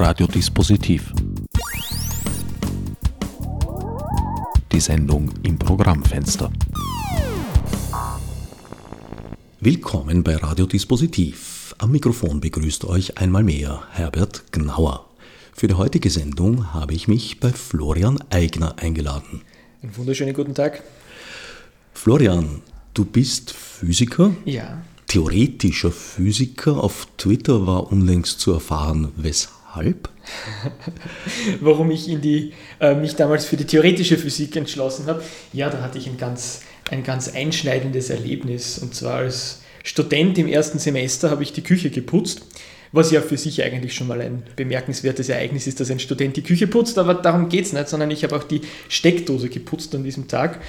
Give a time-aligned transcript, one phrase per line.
[0.00, 1.12] Radiodispositiv.
[4.70, 6.52] Die Sendung im Programmfenster.
[9.58, 11.74] Willkommen bei Radiodispositiv.
[11.78, 15.10] Am Mikrofon begrüßt euch einmal mehr Herbert Gnauer.
[15.52, 19.42] Für die heutige Sendung habe ich mich bei Florian Eigner eingeladen.
[19.82, 20.84] Einen wunderschönen guten Tag.
[21.92, 22.62] Florian,
[22.94, 24.30] du bist Physiker?
[24.44, 24.80] Ja.
[25.08, 26.84] Theoretischer Physiker.
[26.84, 29.57] Auf Twitter war unlängst zu erfahren, weshalb?
[31.60, 35.22] Warum ich in die, äh, mich damals für die theoretische Physik entschlossen habe?
[35.52, 38.78] Ja, da hatte ich ein ganz, ein ganz einschneidendes Erlebnis.
[38.78, 42.42] Und zwar als Student im ersten Semester habe ich die Küche geputzt
[42.92, 46.42] was ja für sich eigentlich schon mal ein bemerkenswertes Ereignis ist, dass ein Student die
[46.42, 50.04] Küche putzt, aber darum geht es nicht, sondern ich habe auch die Steckdose geputzt an
[50.04, 50.60] diesem Tag.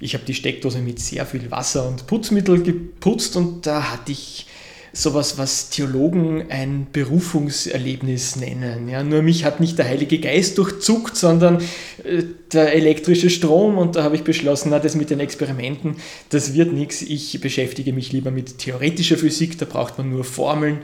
[0.00, 4.46] Ich habe die Steckdose mit sehr viel Wasser und Putzmittel geputzt und da hatte ich
[4.92, 8.88] sowas, was Theologen ein Berufungserlebnis nennen.
[8.88, 11.62] Ja, nur mich hat nicht der Heilige Geist durchzuckt, sondern
[12.04, 15.96] äh, der elektrische Strom und da habe ich beschlossen, na, das mit den Experimenten,
[16.28, 17.00] das wird nichts.
[17.00, 20.78] Ich beschäftige mich lieber mit theoretischer Physik, da braucht man nur Formeln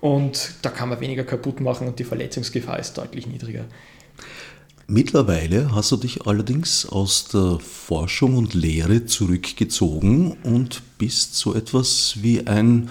[0.00, 3.64] und da kann man weniger kaputt machen und die Verletzungsgefahr ist deutlich niedriger.
[4.86, 12.16] Mittlerweile hast du dich allerdings aus der Forschung und Lehre zurückgezogen und bist so etwas
[12.20, 12.90] wie ein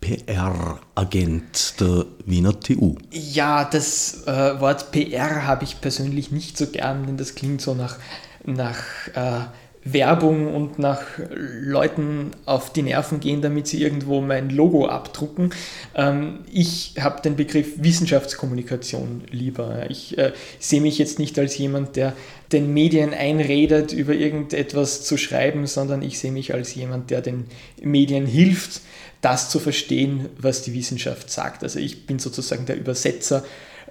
[0.00, 2.96] PR-Agent der Wiener TU.
[3.10, 7.74] Ja, das äh, Wort PR habe ich persönlich nicht so gern, denn das klingt so
[7.74, 7.98] nach,
[8.44, 8.78] nach
[9.14, 9.46] äh,
[9.92, 15.50] Werbung und nach Leuten auf die Nerven gehen, damit sie irgendwo mein Logo abdrucken.
[15.94, 19.88] Ähm, ich habe den Begriff Wissenschaftskommunikation lieber.
[19.88, 22.14] Ich äh, sehe mich jetzt nicht als jemand, der
[22.52, 27.44] den Medien einredet, über irgendetwas zu schreiben, sondern ich sehe mich als jemand, der den
[27.80, 28.80] Medien hilft,
[29.20, 31.62] das zu verstehen, was die Wissenschaft sagt.
[31.62, 33.44] Also ich bin sozusagen der Übersetzer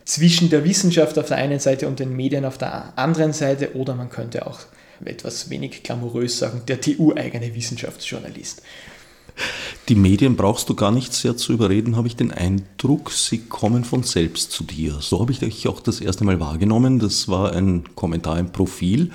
[0.04, 3.96] zwischen der Wissenschaft auf der einen Seite und den Medien auf der anderen Seite oder
[3.96, 4.60] man könnte auch
[5.04, 8.62] etwas wenig glamourös sagen, der TU-eigene Wissenschaftsjournalist.
[9.88, 13.84] Die Medien brauchst du gar nicht sehr zu überreden, habe ich den Eindruck, sie kommen
[13.84, 14.98] von selbst zu dir.
[15.00, 16.98] So habe ich dich auch das erste Mal wahrgenommen.
[16.98, 19.12] Das war ein Kommentar im Profil.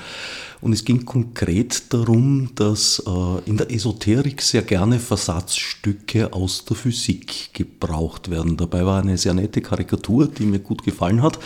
[0.60, 6.76] Und es ging konkret darum, dass äh, in der Esoterik sehr gerne Versatzstücke aus der
[6.76, 8.56] Physik gebraucht werden.
[8.56, 11.38] Dabei war eine sehr nette Karikatur, die mir gut gefallen hat.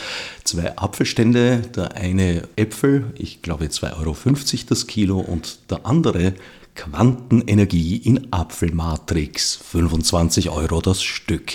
[0.43, 4.17] Zwei Apfelstände, der eine Äpfel, ich glaube 2,50 Euro
[4.69, 6.35] das Kilo, und der andere
[6.75, 11.53] Quantenenergie in Apfelmatrix, 25 Euro das Stück.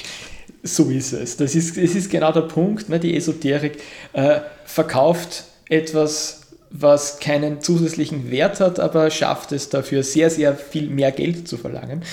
[0.63, 1.37] So ist es.
[1.37, 2.89] Das ist, das ist genau der Punkt.
[2.89, 2.99] Ne?
[2.99, 3.79] Die Esoterik
[4.13, 6.39] äh, verkauft etwas
[6.71, 11.57] was keinen zusätzlichen Wert hat, aber schafft es dafür sehr, sehr viel mehr Geld zu
[11.57, 12.03] verlangen.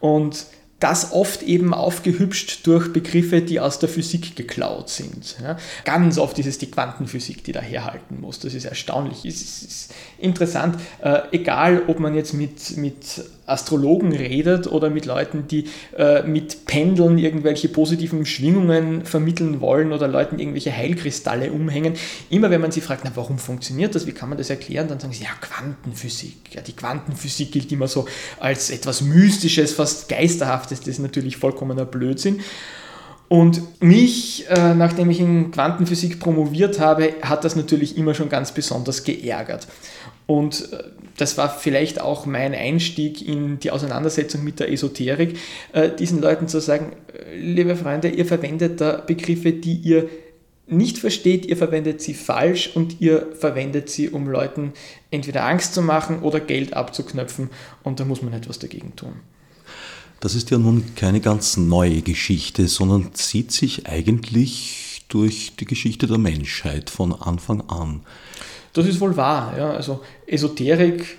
[0.00, 0.46] Und
[0.80, 5.36] das oft eben aufgehübscht durch Begriffe, die aus der Physik geklaut sind.
[5.42, 8.40] Ja, ganz oft ist es die Quantenphysik, die da herhalten muss.
[8.40, 9.24] Das ist erstaunlich.
[9.24, 15.46] Es ist, interessant, äh, egal ob man jetzt mit, mit Astrologen redet oder mit Leuten,
[15.48, 21.94] die äh, mit Pendeln irgendwelche positiven Schwingungen vermitteln wollen oder Leuten irgendwelche Heilkristalle umhängen.
[22.28, 24.98] Immer wenn man sie fragt, na, warum funktioniert das, wie kann man das erklären, dann
[24.98, 26.54] sagen sie, ja, Quantenphysik.
[26.54, 28.06] Ja, die Quantenphysik gilt immer so
[28.40, 30.80] als etwas Mystisches, fast Geisterhaftes.
[30.80, 32.40] Das ist natürlich vollkommener Blödsinn.
[33.28, 38.52] Und mich, äh, nachdem ich in Quantenphysik promoviert habe, hat das natürlich immer schon ganz
[38.52, 39.66] besonders geärgert.
[40.26, 40.84] Und äh,
[41.16, 45.38] das war vielleicht auch mein Einstieg in die Auseinandersetzung mit der Esoterik,
[45.72, 50.08] äh, diesen Leuten zu sagen, äh, liebe Freunde, ihr verwendet da Begriffe, die ihr
[50.68, 54.72] nicht versteht, ihr verwendet sie falsch und ihr verwendet sie, um Leuten
[55.10, 57.50] entweder Angst zu machen oder Geld abzuknöpfen
[57.84, 59.12] und da muss man etwas dagegen tun.
[60.18, 66.08] Das ist ja nun keine ganz neue Geschichte, sondern zieht sich eigentlich durch die Geschichte
[66.08, 68.00] der Menschheit von Anfang an.
[68.76, 69.54] Das ist wohl wahr.
[69.56, 69.70] Ja.
[69.70, 71.16] Also Esoterik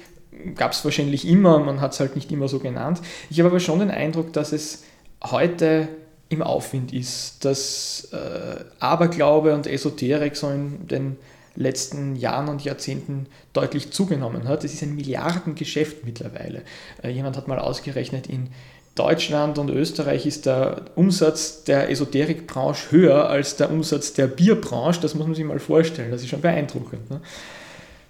[0.55, 3.01] gab es wahrscheinlich immer, man hat es halt nicht immer so genannt.
[3.29, 4.83] Ich habe aber schon den Eindruck, dass es
[5.23, 5.87] heute
[6.29, 11.17] im Aufwind ist, dass äh, Aberglaube und Esoterik so in den
[11.55, 14.63] letzten Jahren und Jahrzehnten deutlich zugenommen hat.
[14.63, 16.61] Es ist ein Milliardengeschäft mittlerweile.
[17.01, 18.49] Äh, jemand hat mal ausgerechnet, in
[18.97, 25.01] Deutschland und Österreich ist der Umsatz der Esoterikbranche höher als der Umsatz der Bierbranche.
[25.01, 26.11] Das muss man sich mal vorstellen.
[26.11, 27.09] Das ist schon beeindruckend.
[27.09, 27.21] Ne?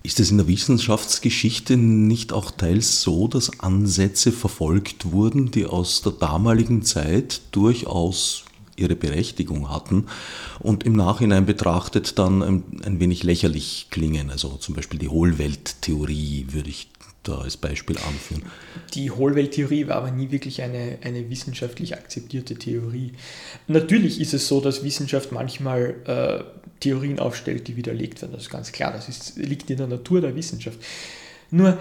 [0.08, 6.02] Ist es in der Wissenschaftsgeschichte nicht auch teils so, dass Ansätze verfolgt wurden, die aus
[6.02, 8.46] der damaligen Zeit durchaus
[8.78, 10.06] ihre Berechtigung hatten
[10.60, 14.30] und im Nachhinein betrachtet dann ein, ein wenig lächerlich klingen?
[14.30, 16.88] Also zum Beispiel die Hohlwelttheorie würde ich
[17.24, 18.44] da als Beispiel anführen.
[18.94, 23.12] Die Hohlwelttheorie war aber nie wirklich eine, eine wissenschaftlich akzeptierte Theorie.
[23.68, 28.34] Natürlich ist es so, dass Wissenschaft manchmal äh, Theorien aufstellt, die widerlegt werden.
[28.34, 30.80] Das ist ganz klar, das ist, liegt in der Natur der Wissenschaft.
[31.52, 31.78] Nur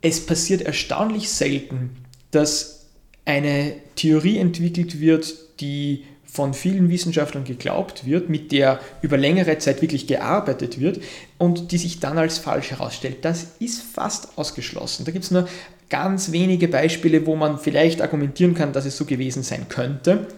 [0.00, 1.90] es passiert erstaunlich selten,
[2.30, 2.86] dass
[3.24, 9.82] eine Theorie entwickelt wird, die von vielen Wissenschaftlern geglaubt wird, mit der über längere Zeit
[9.82, 11.00] wirklich gearbeitet wird
[11.38, 13.24] und die sich dann als falsch herausstellt.
[13.24, 15.04] Das ist fast ausgeschlossen.
[15.04, 15.48] Da gibt es nur
[15.88, 20.28] ganz wenige Beispiele, wo man vielleicht argumentieren kann, dass es so gewesen sein könnte.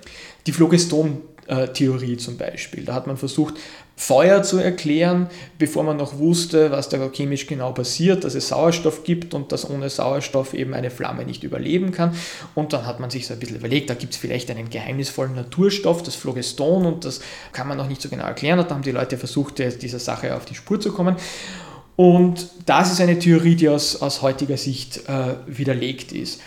[0.47, 2.85] Die Phlogiston-Theorie zum Beispiel.
[2.85, 3.55] Da hat man versucht,
[4.03, 5.29] Feuer zu erklären,
[5.59, 9.71] bevor man noch wusste, was da chemisch genau passiert, dass es Sauerstoff gibt und dass
[9.71, 12.13] ohne Sauerstoff eben eine Flamme nicht überleben kann.
[12.57, 15.37] Und dann hat man sich so ein bisschen überlegt, da gibt es vielleicht einen geheimnisvollen
[15.37, 17.21] Naturstoff, das Phlogiston, und das
[17.53, 18.59] kann man noch nicht so genau erklären.
[18.59, 21.15] Und da haben die Leute versucht, dieser Sache auf die Spur zu kommen.
[21.95, 26.41] Und das ist eine Theorie, die aus, aus heutiger Sicht äh, widerlegt ist.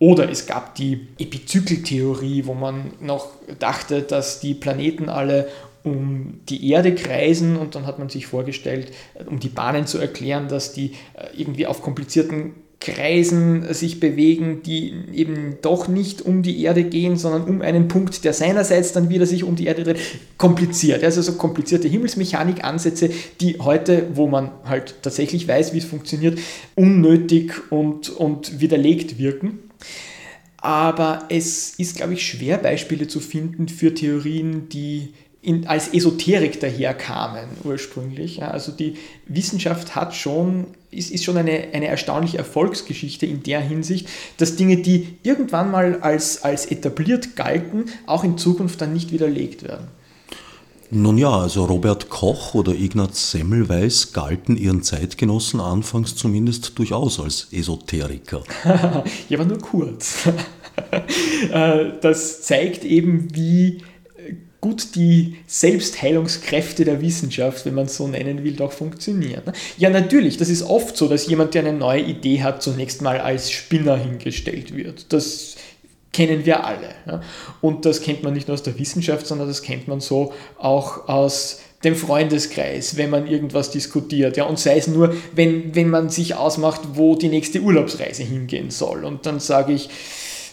[0.00, 3.28] Oder es gab die Epizykeltheorie, wo man noch
[3.60, 5.48] dachte, dass die Planeten alle
[5.86, 8.92] um die Erde kreisen und dann hat man sich vorgestellt,
[9.26, 14.92] um die Bahnen zu erklären, dass die äh, irgendwie auf komplizierten Kreisen sich bewegen, die
[15.14, 19.26] eben doch nicht um die Erde gehen, sondern um einen Punkt, der seinerseits dann wieder
[19.26, 19.98] sich um die Erde dreht.
[20.36, 21.02] Kompliziert.
[21.02, 23.10] Also so komplizierte Himmelsmechanik-Ansätze,
[23.40, 26.38] die heute, wo man halt tatsächlich weiß, wie es funktioniert,
[26.74, 29.60] unnötig und, und widerlegt wirken.
[30.58, 35.14] Aber es ist, glaube ich, schwer, Beispiele zu finden für Theorien, die
[35.46, 38.38] in, als Esoterik daherkamen ursprünglich.
[38.38, 38.96] Ja, also die
[39.28, 44.08] Wissenschaft hat schon, ist, ist schon eine, eine erstaunliche Erfolgsgeschichte in der Hinsicht,
[44.38, 49.62] dass Dinge, die irgendwann mal als, als etabliert galten, auch in Zukunft dann nicht widerlegt
[49.62, 49.86] werden.
[50.90, 57.48] Nun ja, also Robert Koch oder Ignaz Semmelweis galten ihren Zeitgenossen anfangs zumindest durchaus als
[57.52, 58.42] Esoteriker.
[59.28, 60.24] ja, aber nur kurz.
[61.50, 63.78] Äh, das zeigt eben, wie
[64.66, 69.42] gut die Selbstheilungskräfte der Wissenschaft, wenn man es so nennen will, doch funktionieren.
[69.78, 73.20] Ja, natürlich, das ist oft so, dass jemand, der eine neue Idee hat, zunächst mal
[73.20, 75.12] als Spinner hingestellt wird.
[75.12, 75.54] Das
[76.12, 77.22] kennen wir alle.
[77.60, 81.08] Und das kennt man nicht nur aus der Wissenschaft, sondern das kennt man so auch
[81.08, 84.36] aus dem Freundeskreis, wenn man irgendwas diskutiert.
[84.36, 88.70] Ja, und sei es nur, wenn, wenn man sich ausmacht, wo die nächste Urlaubsreise hingehen
[88.70, 89.04] soll.
[89.04, 89.90] Und dann sage ich,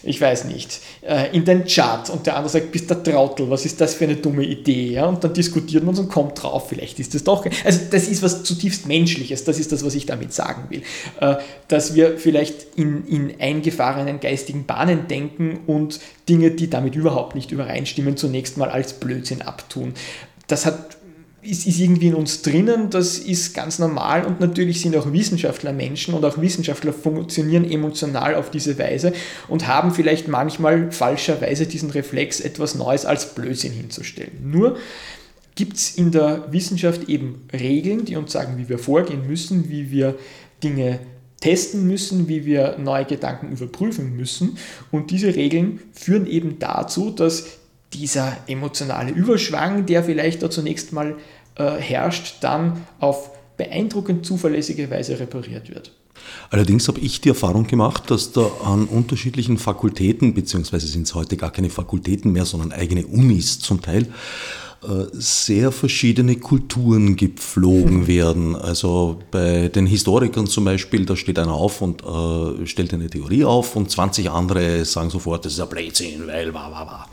[0.06, 3.64] ich weiß nicht, äh, in den Chat und der andere sagt, bist der Trautel, was
[3.64, 4.92] ist das für eine dumme Idee?
[4.92, 5.06] Ja?
[5.06, 7.46] Und dann diskutiert man und kommt drauf, vielleicht ist das doch.
[7.64, 10.82] Also das ist was zutiefst Menschliches, das ist das, was ich damit sagen will.
[11.20, 11.36] Äh,
[11.68, 17.52] dass wir vielleicht in, in eingefahrenen geistigen Bahnen denken und Dinge, die damit überhaupt nicht
[17.52, 19.94] übereinstimmen, zunächst mal als Blödsinn abtun.
[20.46, 20.96] Das hat
[21.44, 25.72] ist, ist irgendwie in uns drinnen, das ist ganz normal und natürlich sind auch Wissenschaftler
[25.72, 29.12] Menschen und auch Wissenschaftler funktionieren emotional auf diese Weise
[29.48, 34.32] und haben vielleicht manchmal falscherweise diesen Reflex, etwas Neues als Blödsinn hinzustellen.
[34.42, 34.76] Nur
[35.54, 39.90] gibt es in der Wissenschaft eben Regeln, die uns sagen, wie wir vorgehen müssen, wie
[39.90, 40.16] wir
[40.62, 41.00] Dinge
[41.40, 44.56] testen müssen, wie wir neue Gedanken überprüfen müssen.
[44.90, 47.58] Und diese Regeln führen eben dazu, dass
[47.92, 51.16] dieser emotionale Überschwang, der vielleicht da zunächst mal
[51.56, 55.92] äh, herrscht, dann auf beeindruckend zuverlässige Weise repariert wird.
[56.50, 61.36] Allerdings habe ich die Erfahrung gemacht, dass da an unterschiedlichen Fakultäten, beziehungsweise sind es heute
[61.36, 64.06] gar keine Fakultäten mehr, sondern eigene Unis zum Teil,
[64.82, 68.54] äh, sehr verschiedene Kulturen gepflogen werden.
[68.54, 73.44] Also bei den Historikern zum Beispiel, da steht einer auf und äh, stellt eine Theorie
[73.44, 77.08] auf und 20 andere sagen sofort, das ist ein Blödsinn, weil wa wa wa.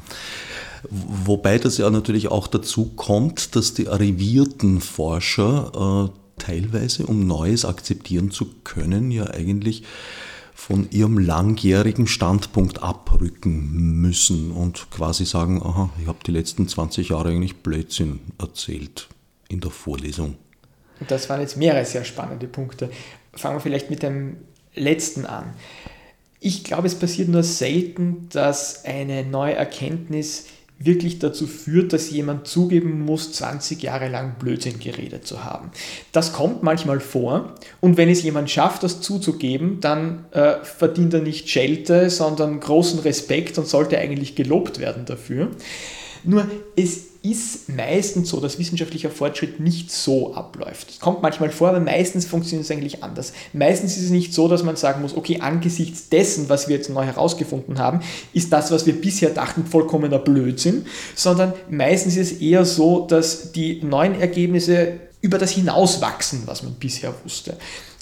[0.90, 7.66] Wobei das ja natürlich auch dazu kommt, dass die arrivierten Forscher äh, teilweise, um Neues
[7.66, 9.84] akzeptieren zu können, ja eigentlich
[10.54, 17.10] von ihrem langjährigen Standpunkt abrücken müssen und quasi sagen, aha, ich habe die letzten 20
[17.10, 19.08] Jahre eigentlich Blödsinn erzählt
[19.50, 20.36] in der Vorlesung.
[21.08, 22.92] Das waren jetzt mehrere sehr spannende Punkte.
[23.34, 24.38] Fangen wir vielleicht mit dem
[24.76, 25.54] letzten an.
[26.40, 30.46] Ich glaube, es passiert nur selten, dass eine neue Erkenntnis
[30.86, 35.72] wirklich dazu führt, dass jemand zugeben muss, 20 Jahre lang Blödsinn geredet zu haben.
[36.12, 41.22] Das kommt manchmal vor und wenn es jemand schafft, das zuzugeben, dann äh, verdient er
[41.22, 45.52] nicht Schelte, sondern großen Respekt und sollte eigentlich gelobt werden dafür.
[46.24, 50.90] Nur es ist meistens so, dass wissenschaftlicher Fortschritt nicht so abläuft.
[50.90, 53.34] Es kommt manchmal vor, aber meistens funktioniert es eigentlich anders.
[53.54, 56.90] Meistens ist es nicht so, dass man sagen muss, okay, angesichts dessen, was wir jetzt
[56.90, 58.00] neu herausgefunden haben,
[58.34, 60.86] ist das, was wir bisher dachten, vollkommener Blödsinn,
[61.16, 66.74] sondern meistens ist es eher so, dass die neuen Ergebnisse über das hinauswachsen, was man
[66.74, 67.58] bisher wusste.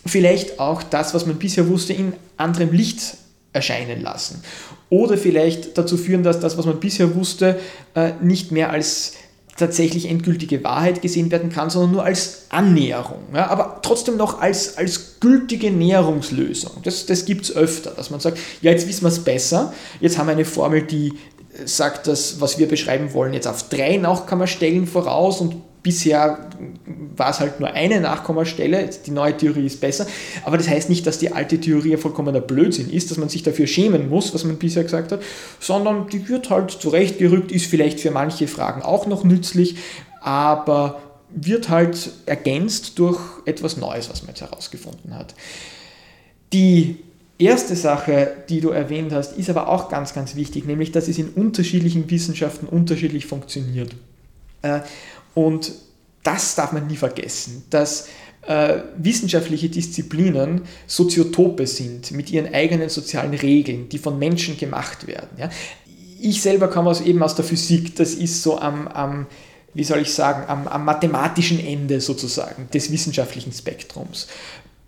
[0.06, 3.18] vielleicht auch das, was man bisher wusste, in anderem Licht
[3.54, 4.44] erscheinen lassen.
[4.90, 7.60] Oder vielleicht dazu führen, dass das, was man bisher wusste,
[7.96, 9.14] äh, nicht mehr als
[9.58, 13.20] tatsächlich endgültige Wahrheit gesehen werden kann, sondern nur als Annäherung.
[13.34, 16.72] Ja, aber trotzdem noch als, als gültige Näherungslösung.
[16.84, 20.18] Das, das gibt es öfter, dass man sagt, ja, jetzt wissen wir es besser, jetzt
[20.18, 21.14] haben wir eine Formel, die
[21.66, 26.50] sagt das, was wir beschreiben wollen, jetzt auf drei Nachkommastellen voraus und bisher
[27.16, 30.08] war es halt nur eine Nachkommastelle, die neue Theorie ist besser,
[30.44, 33.68] aber das heißt nicht, dass die alte Theorie vollkommener Blödsinn ist, dass man sich dafür
[33.68, 35.22] schämen muss, was man bisher gesagt hat,
[35.60, 39.78] sondern die wird halt zurechtgerückt, ist vielleicht für manche Fragen auch noch nützlich,
[40.22, 45.36] aber wird halt ergänzt durch etwas Neues, was man jetzt herausgefunden hat.
[46.52, 46.98] Die
[47.38, 51.18] erste Sache, die du erwähnt hast, ist aber auch ganz, ganz wichtig, nämlich dass es
[51.18, 53.96] in unterschiedlichen Wissenschaften unterschiedlich funktioniert.
[54.62, 54.82] Äh,
[55.36, 55.72] und
[56.24, 58.08] das darf man nie vergessen, dass
[58.48, 65.50] äh, wissenschaftliche Disziplinen Soziotope sind mit ihren eigenen sozialen Regeln, die von Menschen gemacht werden.
[66.22, 69.28] Ich selber komme aus, eben aus der Physik, das ist so am, am
[69.74, 74.28] wie soll ich sagen, am, am mathematischen Ende sozusagen des wissenschaftlichen Spektrums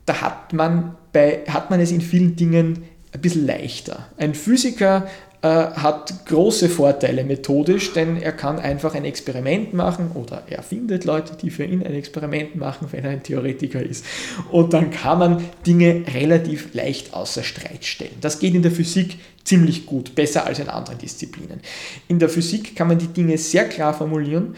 [0.05, 4.07] da hat man, bei, hat man es in vielen Dingen ein bisschen leichter.
[4.17, 5.07] Ein Physiker
[5.43, 11.03] äh, hat große Vorteile methodisch, denn er kann einfach ein Experiment machen oder er findet
[11.03, 14.05] Leute, die für ihn ein Experiment machen, wenn er ein Theoretiker ist.
[14.51, 18.17] Und dann kann man Dinge relativ leicht außer Streit stellen.
[18.21, 21.62] Das geht in der Physik ziemlich gut, besser als in anderen Disziplinen.
[22.07, 24.55] In der Physik kann man die Dinge sehr klar formulieren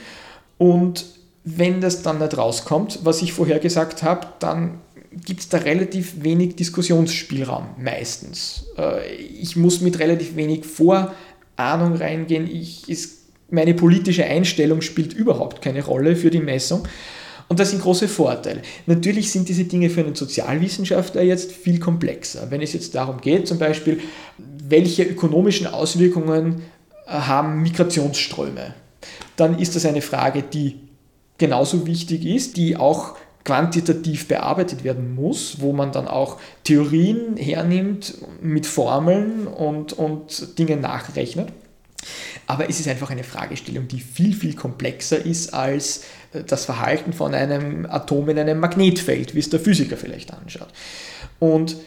[0.58, 1.06] und
[1.46, 4.80] wenn das dann nicht rauskommt, was ich vorher gesagt habe, dann
[5.26, 8.66] gibt es da relativ wenig Diskussionsspielraum meistens.
[8.78, 12.48] Äh, ich muss mit relativ wenig Vorahnung reingehen.
[12.48, 16.88] Ich, ist, meine politische Einstellung spielt überhaupt keine Rolle für die Messung.
[17.50, 18.62] Und das sind große Vorteile.
[18.86, 22.50] Natürlich sind diese Dinge für einen Sozialwissenschaftler jetzt viel komplexer.
[22.50, 24.00] Wenn es jetzt darum geht, zum Beispiel,
[24.38, 26.62] welche ökonomischen Auswirkungen
[27.06, 28.74] äh, haben Migrationsströme,
[29.36, 30.80] dann ist das eine Frage, die
[31.38, 38.16] genauso wichtig ist, die auch quantitativ bearbeitet werden muss, wo man dann auch Theorien hernimmt
[38.42, 41.50] mit Formeln und, und Dinge nachrechnet.
[42.48, 47.14] Aber es ist einfach eine Fragestellung, die viel, viel komplexer ist als äh, das Verhalten
[47.14, 50.70] von einem Atom in einem Magnetfeld, wie es der Physiker vielleicht anschaut.
[51.40, 51.78] Und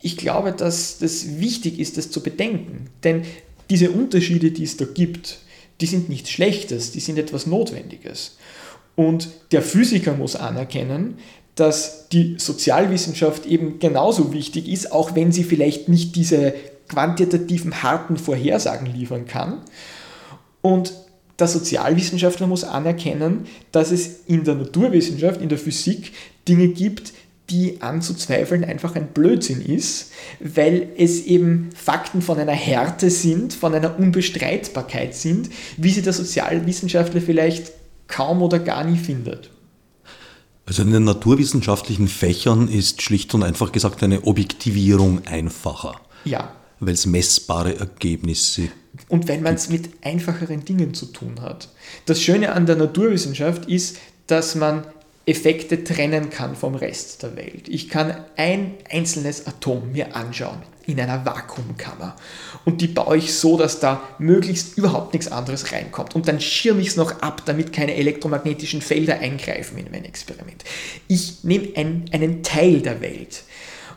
[0.00, 2.90] ich glaube, dass das wichtig ist, das zu bedenken.
[3.02, 3.22] Denn
[3.70, 5.38] diese Unterschiede, die es da gibt,
[5.80, 8.36] die sind nichts Schlechtes, die sind etwas Notwendiges.
[8.96, 11.18] Und der Physiker muss anerkennen,
[11.54, 16.54] dass die Sozialwissenschaft eben genauso wichtig ist, auch wenn sie vielleicht nicht diese
[16.88, 19.62] quantitativen, harten Vorhersagen liefern kann.
[20.62, 20.92] Und
[21.38, 26.12] der Sozialwissenschaftler muss anerkennen, dass es in der Naturwissenschaft, in der Physik
[26.46, 27.12] Dinge gibt,
[27.50, 33.74] die anzuzweifeln einfach ein Blödsinn ist, weil es eben Fakten von einer Härte sind, von
[33.74, 37.72] einer Unbestreitbarkeit sind, wie sie der Sozialwissenschaftler vielleicht
[38.08, 39.50] kaum oder gar nie findet.
[40.66, 46.00] Also in den naturwissenschaftlichen Fächern ist schlicht und einfach gesagt eine Objektivierung einfacher.
[46.24, 46.52] Ja.
[46.80, 48.68] Weil es messbare Ergebnisse.
[49.08, 51.68] Und weil man es mit einfacheren Dingen zu tun hat.
[52.06, 54.86] Das Schöne an der Naturwissenschaft ist, dass man
[55.26, 57.68] Effekte trennen kann vom Rest der Welt.
[57.68, 62.14] Ich kann ein einzelnes Atom mir anschauen in einer Vakuumkammer.
[62.66, 66.14] Und die baue ich so, dass da möglichst überhaupt nichts anderes reinkommt.
[66.14, 70.62] Und dann schirme ich es noch ab, damit keine elektromagnetischen Felder eingreifen in mein Experiment.
[71.08, 73.44] Ich nehme ein, einen Teil der Welt.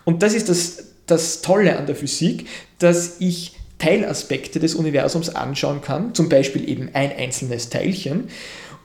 [0.05, 2.47] Und das ist das, das Tolle an der Physik,
[2.79, 8.29] dass ich Teilaspekte des Universums anschauen kann, zum Beispiel eben ein einzelnes Teilchen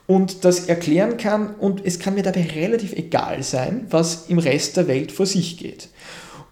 [0.07, 4.77] und das erklären kann und es kann mir dabei relativ egal sein, was im Rest
[4.77, 5.89] der Welt vor sich geht.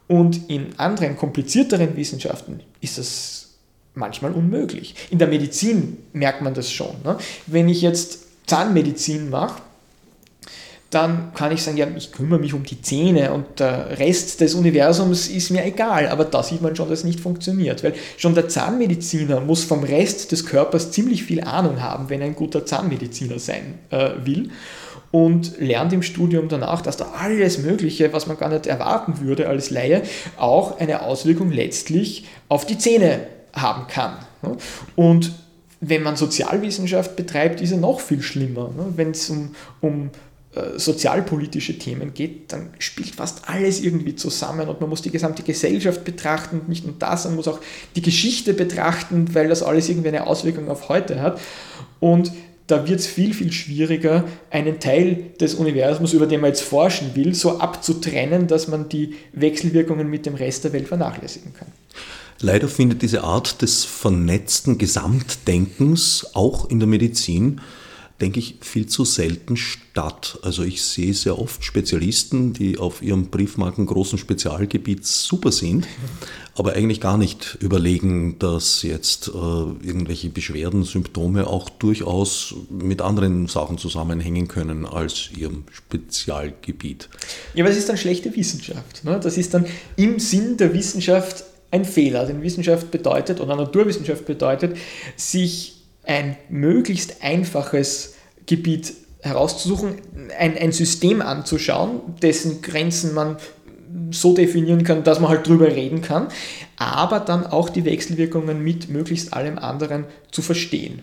[0.07, 3.49] Und in anderen komplizierteren Wissenschaften ist das
[3.93, 4.95] manchmal unmöglich.
[5.09, 6.95] In der Medizin merkt man das schon.
[7.03, 7.17] Ne?
[7.47, 9.61] Wenn ich jetzt Zahnmedizin mache,
[10.91, 14.53] dann kann ich sagen, ja, ich kümmere mich um die Zähne und der Rest des
[14.55, 16.09] Universums ist mir egal.
[16.09, 19.83] Aber da sieht man schon, dass es nicht funktioniert, weil schon der Zahnmediziner muss vom
[19.83, 24.49] Rest des Körpers ziemlich viel Ahnung haben, wenn er ein guter Zahnmediziner sein äh, will
[25.11, 29.47] und lernt im Studium danach, dass da alles Mögliche, was man gar nicht erwarten würde
[29.47, 30.03] als Laie,
[30.37, 34.17] auch eine Auswirkung letztlich auf die Zähne haben kann.
[34.95, 35.31] Und
[35.79, 38.71] wenn man Sozialwissenschaft betreibt, ist er noch viel schlimmer.
[38.75, 38.93] Ne?
[38.95, 40.11] Wenn es um, um
[40.75, 46.03] sozialpolitische Themen geht, dann spielt fast alles irgendwie zusammen und man muss die gesamte Gesellschaft
[46.03, 47.59] betrachten und nicht nur das, man muss auch
[47.95, 51.39] die Geschichte betrachten, weil das alles irgendwie eine Auswirkung auf heute hat.
[52.01, 52.33] Und
[52.67, 57.15] da wird es viel, viel schwieriger, einen Teil des Universums, über den man jetzt forschen
[57.15, 61.67] will, so abzutrennen, dass man die Wechselwirkungen mit dem Rest der Welt vernachlässigen kann.
[62.39, 67.61] Leider findet diese Art des vernetzten Gesamtdenkens auch in der Medizin
[68.21, 70.39] denke ich, viel zu selten statt.
[70.43, 75.87] Also ich sehe sehr oft Spezialisten, die auf ihrem Briefmarken großen Spezialgebiet super sind,
[76.55, 83.47] aber eigentlich gar nicht überlegen, dass jetzt äh, irgendwelche Beschwerden, Symptome auch durchaus mit anderen
[83.47, 87.09] Sachen zusammenhängen können als ihrem Spezialgebiet.
[87.55, 89.03] Ja, aber das ist dann schlechte Wissenschaft.
[89.03, 89.19] Ne?
[89.21, 92.25] Das ist dann im Sinn der Wissenschaft ein Fehler.
[92.25, 94.77] Denn Wissenschaft bedeutet, oder Naturwissenschaft bedeutet,
[95.15, 98.15] sich ein möglichst einfaches
[98.45, 99.95] Gebiet herauszusuchen,
[100.37, 103.37] ein, ein System anzuschauen, dessen Grenzen man
[104.09, 106.27] so definieren kann, dass man halt drüber reden kann,
[106.77, 111.01] aber dann auch die Wechselwirkungen mit möglichst allem anderen zu verstehen.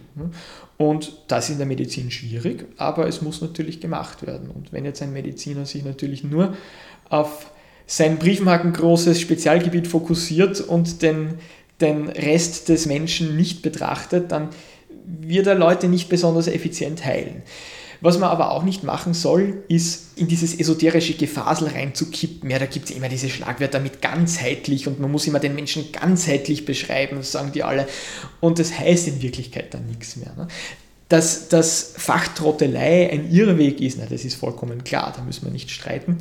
[0.76, 4.50] Und das ist in der Medizin schwierig, aber es muss natürlich gemacht werden.
[4.50, 6.56] Und wenn jetzt ein Mediziner sich natürlich nur
[7.08, 7.50] auf
[7.86, 11.34] sein briefmarkengroßes Spezialgebiet fokussiert und den,
[11.80, 14.50] den Rest des Menschen nicht betrachtet, dann
[15.20, 17.42] wird er Leute nicht besonders effizient heilen.
[18.00, 22.48] Was man aber auch nicht machen soll, ist in dieses esoterische Gefasel reinzukippen.
[22.48, 25.90] Ja, da gibt es immer diese Schlagwörter mit ganzheitlich und man muss immer den Menschen
[25.90, 27.88] ganzheitlich beschreiben, sagen die alle.
[28.38, 30.32] Und das heißt in Wirklichkeit dann nichts mehr.
[30.36, 30.46] Ne?
[31.08, 35.70] Dass, dass Fachtrottelei ein Irrweg ist, na, das ist vollkommen klar, da müssen wir nicht
[35.70, 36.18] streiten.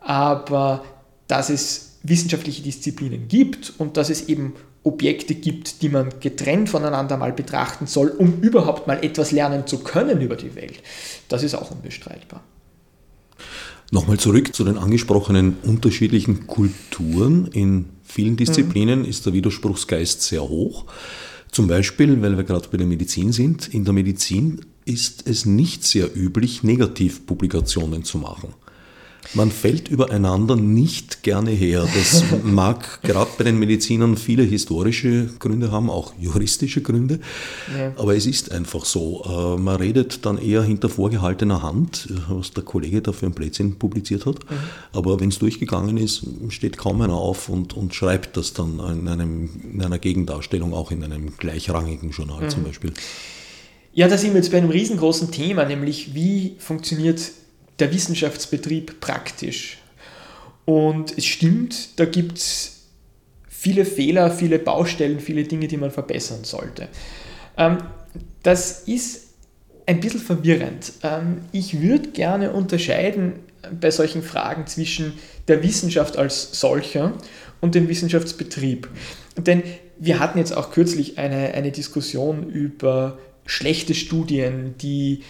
[0.00, 0.84] Aber
[1.28, 7.16] dass es wissenschaftliche Disziplinen gibt und dass es eben Objekte gibt, die man getrennt voneinander
[7.16, 10.82] mal betrachten soll, um überhaupt mal etwas lernen zu können über die Welt.
[11.28, 12.42] Das ist auch unbestreitbar.
[13.90, 17.46] Nochmal zurück zu den angesprochenen unterschiedlichen Kulturen.
[17.48, 19.04] In vielen Disziplinen mhm.
[19.04, 20.84] ist der Widerspruchsgeist sehr hoch.
[21.50, 25.84] Zum Beispiel, weil wir gerade bei der Medizin sind, in der Medizin ist es nicht
[25.84, 28.54] sehr üblich, Negativpublikationen zu machen.
[29.32, 31.88] Man fällt übereinander nicht gerne her.
[31.94, 37.20] Das mag gerade bei den Medizinern viele historische Gründe haben, auch juristische Gründe.
[37.76, 37.92] Ja.
[37.96, 39.56] Aber es ist einfach so.
[39.56, 43.76] Äh, man redet dann eher hinter vorgehaltener Hand, was der Kollege da für ein Blödsinn
[43.76, 44.38] publiziert hat.
[44.50, 44.56] Mhm.
[44.92, 49.08] Aber wenn es durchgegangen ist, steht kaum einer auf und, und schreibt das dann in,
[49.08, 52.50] einem, in einer Gegendarstellung, auch in einem gleichrangigen Journal mhm.
[52.50, 52.92] zum Beispiel.
[53.94, 57.30] Ja, da sind wir jetzt bei einem riesengroßen Thema, nämlich wie funktioniert
[57.78, 59.78] der Wissenschaftsbetrieb praktisch.
[60.64, 62.86] Und es stimmt, da gibt es
[63.48, 66.88] viele Fehler, viele Baustellen, viele Dinge, die man verbessern sollte.
[67.56, 67.78] Ähm,
[68.42, 69.28] das ist
[69.86, 70.92] ein bisschen verwirrend.
[71.02, 73.34] Ähm, ich würde gerne unterscheiden
[73.80, 75.14] bei solchen Fragen zwischen
[75.48, 77.12] der Wissenschaft als solcher
[77.60, 78.88] und dem Wissenschaftsbetrieb.
[79.36, 79.62] Denn
[79.98, 85.22] wir hatten jetzt auch kürzlich eine, eine Diskussion über schlechte Studien, die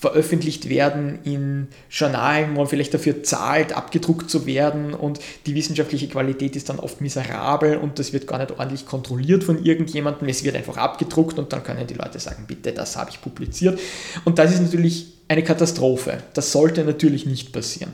[0.00, 6.08] veröffentlicht werden in Journalen, wo man vielleicht dafür zahlt, abgedruckt zu werden und die wissenschaftliche
[6.08, 10.28] Qualität ist dann oft miserabel und das wird gar nicht ordentlich kontrolliert von irgendjemandem.
[10.28, 13.78] Es wird einfach abgedruckt und dann können die Leute sagen, bitte, das habe ich publiziert.
[14.24, 16.18] Und das ist natürlich eine Katastrophe.
[16.34, 17.92] Das sollte natürlich nicht passieren.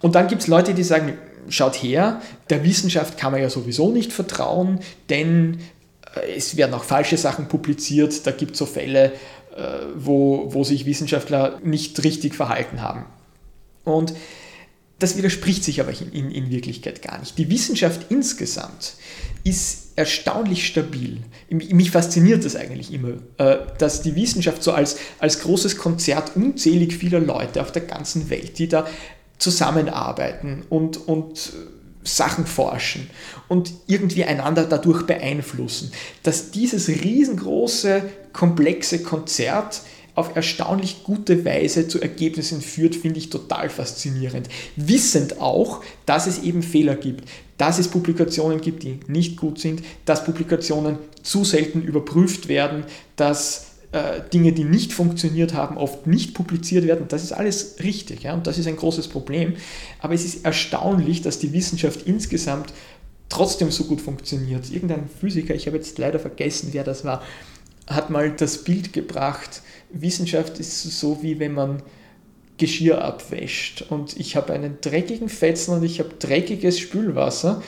[0.00, 3.90] Und dann gibt es Leute, die sagen, schaut her, der Wissenschaft kann man ja sowieso
[3.90, 5.58] nicht vertrauen, denn
[6.14, 8.26] äh, es werden auch falsche Sachen publiziert.
[8.26, 9.12] Da gibt es so Fälle,
[9.96, 13.04] wo, wo sich Wissenschaftler nicht richtig verhalten haben.
[13.84, 14.14] Und
[14.98, 17.38] das widerspricht sich aber in, in, in, Wirklichkeit gar nicht.
[17.38, 18.94] Die Wissenschaft insgesamt
[19.44, 21.18] ist erstaunlich stabil.
[21.50, 26.96] Mich fasziniert das eigentlich immer, äh, dass die Wissenschaft so als, als großes Konzert unzählig
[26.96, 28.86] vieler Leute auf der ganzen Welt, die da
[29.38, 31.52] zusammenarbeiten und, und
[32.16, 33.08] Sachen forschen
[33.48, 35.92] und irgendwie einander dadurch beeinflussen,
[36.22, 39.82] dass dieses riesengroße, komplexe Konzert
[40.14, 44.48] auf erstaunlich gute Weise zu Ergebnissen führt, finde ich total faszinierend.
[44.74, 49.82] Wissend auch, dass es eben Fehler gibt, dass es Publikationen gibt, die nicht gut sind,
[50.04, 56.34] dass Publikationen zu selten überprüft werden, dass äh, Dinge, die nicht funktioniert haben, oft nicht
[56.34, 57.06] publiziert werden.
[57.08, 59.54] Das ist alles richtig ja, und das ist ein großes Problem.
[60.00, 62.72] Aber es ist erstaunlich, dass die Wissenschaft insgesamt
[63.28, 64.70] trotzdem so gut funktioniert.
[64.70, 67.22] Irgendein Physiker, ich habe jetzt leider vergessen, wer das war,
[67.86, 71.82] hat mal das Bild gebracht, Wissenschaft ist so wie wenn man
[72.58, 77.62] Geschirr abwäscht und ich habe einen dreckigen Fetzen und ich habe dreckiges Spülwasser,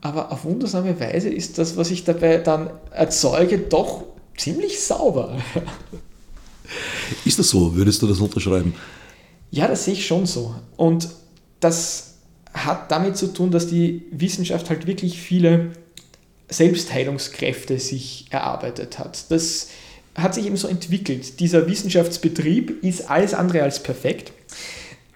[0.00, 4.04] aber auf wundersame Weise ist das, was ich dabei dann erzeuge, doch
[4.40, 5.36] ziemlich sauber.
[7.24, 7.74] Ist das so?
[7.74, 8.74] Würdest du das unterschreiben?
[9.50, 10.54] Ja, das sehe ich schon so.
[10.76, 11.08] Und
[11.58, 12.14] das
[12.54, 15.72] hat damit zu tun, dass die Wissenschaft halt wirklich viele
[16.48, 19.30] Selbstheilungskräfte sich erarbeitet hat.
[19.30, 19.68] Das
[20.16, 21.40] hat sich eben so entwickelt.
[21.40, 24.32] Dieser Wissenschaftsbetrieb ist alles andere als perfekt.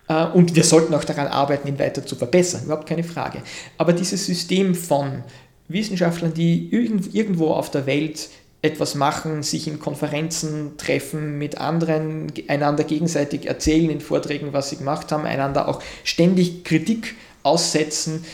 [0.08, 3.42] Äh, und wir sollten auch daran arbeiten, ihn weiter zu verbessern, überhaupt keine Frage.
[3.78, 5.24] Aber dieses System von
[5.68, 8.28] Wissenschaftlern, die irgendwo auf der Welt
[8.64, 14.77] etwas machen, sich in Konferenzen treffen, mit anderen, einander gegenseitig erzählen in Vorträgen, was sie
[14.77, 18.24] gemacht haben, einander auch ständig Kritik aussetzen,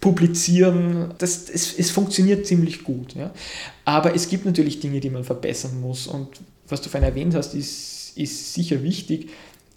[0.00, 1.14] publizieren.
[1.18, 3.16] Das, es, es funktioniert ziemlich gut.
[3.16, 3.32] Ja.
[3.84, 6.06] Aber es gibt natürlich Dinge, die man verbessern muss.
[6.06, 6.28] Und
[6.68, 9.30] was du vorhin erwähnt hast, ist, ist sicher wichtig.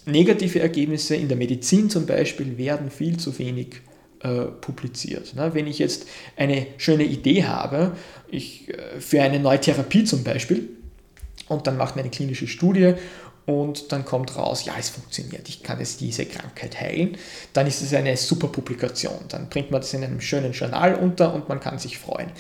[0.06, 3.82] Negative Ergebnisse in der Medizin zum Beispiel werden viel zu wenig
[4.26, 5.36] äh, publiziert.
[5.36, 5.54] Ne?
[5.54, 7.92] Wenn ich jetzt eine schöne Idee habe,
[8.28, 10.68] ich, äh, für eine neue Therapie zum Beispiel,
[11.48, 12.96] und dann macht man eine klinische Studie
[13.46, 17.18] und dann kommt raus, ja, es funktioniert, ich kann jetzt diese Krankheit heilen,
[17.54, 19.20] dann ist es eine super Publikation.
[19.30, 22.32] Dann bringt man das in einem schönen Journal unter und man kann sich freuen.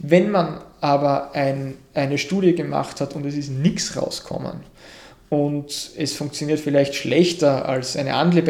[0.00, 4.60] Wenn man aber ein, eine Studie gemacht hat und es ist nichts rauskommen,
[5.32, 8.42] und es funktioniert vielleicht schlechter als eine andere,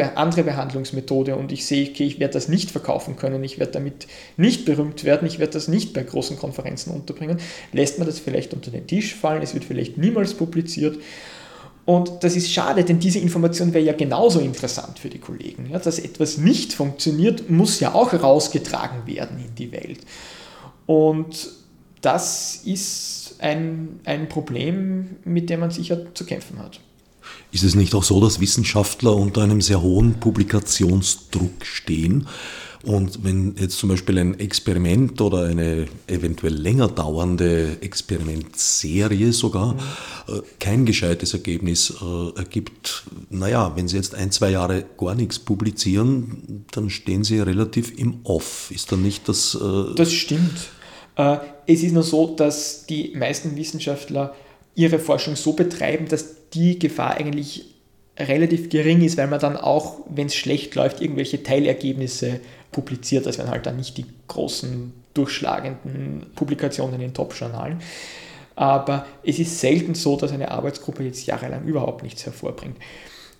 [0.43, 4.65] Behandlungsmethode und ich sehe, okay, ich werde das nicht verkaufen können, ich werde damit nicht
[4.65, 7.39] berühmt werden, ich werde das nicht bei großen Konferenzen unterbringen,
[7.71, 10.97] lässt man das vielleicht unter den Tisch fallen, es wird vielleicht niemals publiziert.
[11.85, 15.69] Und das ist schade, denn diese Information wäre ja genauso interessant für die Kollegen.
[15.71, 20.01] Ja, dass etwas nicht funktioniert, muss ja auch rausgetragen werden in die Welt.
[20.85, 21.49] Und
[22.01, 26.79] das ist ein, ein Problem, mit dem man sicher zu kämpfen hat.
[27.51, 32.27] Ist es nicht auch so, dass Wissenschaftler unter einem sehr hohen Publikationsdruck stehen?
[32.83, 39.79] Und wenn jetzt zum Beispiel ein Experiment oder eine eventuell länger dauernde Experimentserie sogar mhm.
[40.27, 45.39] äh, kein gescheites Ergebnis äh, ergibt, naja, wenn Sie jetzt ein, zwei Jahre gar nichts
[45.39, 48.69] publizieren, dann stehen Sie relativ im Off.
[48.69, 49.55] Ist dann nicht das...
[49.55, 50.69] Äh das stimmt.
[51.15, 54.35] Äh, es ist nur so, dass die meisten Wissenschaftler
[54.75, 57.65] ihre Forschung so betreiben, dass die Gefahr eigentlich
[58.17, 62.39] relativ gering ist, weil man dann auch, wenn es schlecht läuft, irgendwelche Teilergebnisse
[62.71, 63.25] publiziert.
[63.25, 67.81] Das wären halt dann nicht die großen, durchschlagenden Publikationen in Top-Journalen.
[68.55, 72.77] Aber es ist selten so, dass eine Arbeitsgruppe jetzt jahrelang überhaupt nichts hervorbringt.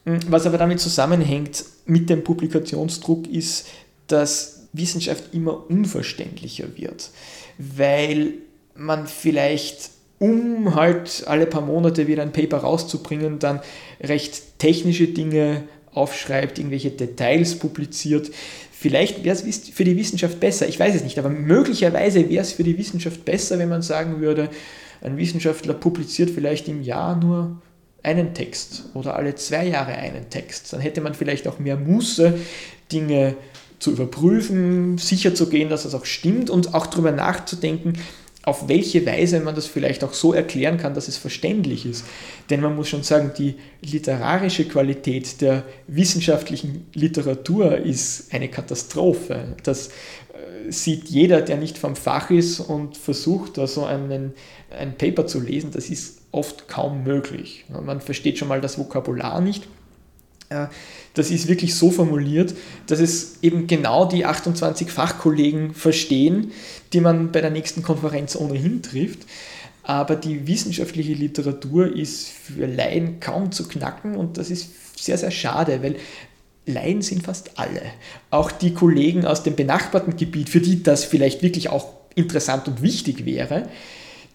[0.06, 3.68] Hm, was aber damit zusammenhängt mit dem Publikationsdruck ist,
[4.08, 7.12] dass Wissenschaft immer unverständlicher wird
[7.58, 8.34] weil
[8.76, 13.62] man vielleicht, um halt alle paar Monate wieder ein Paper rauszubringen, dann
[14.02, 15.64] recht technische Dinge
[15.94, 18.32] aufschreibt, irgendwelche Details publiziert.
[18.72, 22.52] Vielleicht wäre es für die Wissenschaft besser, ich weiß es nicht, aber möglicherweise wäre es
[22.52, 24.50] für die Wissenschaft besser, wenn man sagen würde,
[25.02, 27.62] ein Wissenschaftler publiziert vielleicht im Jahr nur
[28.04, 30.74] einen Text oder alle zwei Jahre einen Text.
[30.74, 32.34] Dann hätte man vielleicht auch mehr Muße,
[32.92, 33.36] Dinge
[33.84, 37.94] zu überprüfen, sicher zu gehen, dass das auch stimmt und auch darüber nachzudenken,
[38.44, 42.06] auf welche Weise man das vielleicht auch so erklären kann, dass es verständlich ist.
[42.50, 49.56] Denn man muss schon sagen, die literarische Qualität der wissenschaftlichen Literatur ist eine Katastrophe.
[49.64, 54.34] Das äh, sieht jeder, der nicht vom Fach ist und versucht, da so einen,
[54.78, 55.72] ein Paper zu lesen.
[55.72, 57.66] Das ist oft kaum möglich.
[57.70, 59.68] Man versteht schon mal das Vokabular nicht
[61.14, 62.56] das ist wirklich so formuliert,
[62.88, 66.52] dass es eben genau die 28 Fachkollegen verstehen,
[66.92, 69.20] die man bei der nächsten Konferenz ohnehin trifft.
[69.84, 75.32] Aber die wissenschaftliche Literatur ist für Laien kaum zu knacken und das ist sehr, sehr
[75.32, 75.98] schade, weil
[76.66, 77.82] Laien sind fast alle.
[78.30, 82.82] Auch die Kollegen aus dem benachbarten Gebiet, für die das vielleicht wirklich auch interessant und
[82.82, 83.68] wichtig wäre,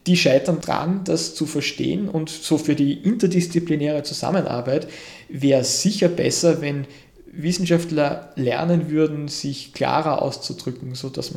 [0.09, 2.09] die scheitern dran, das zu verstehen.
[2.09, 4.88] Und so für die interdisziplinäre Zusammenarbeit
[5.29, 6.87] wäre es sicher besser, wenn
[7.31, 11.33] Wissenschaftler lernen würden, sich klarer auszudrücken, sodass,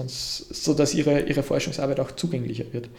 [0.49, 2.89] sodass ihre, ihre Forschungsarbeit auch zugänglicher wird.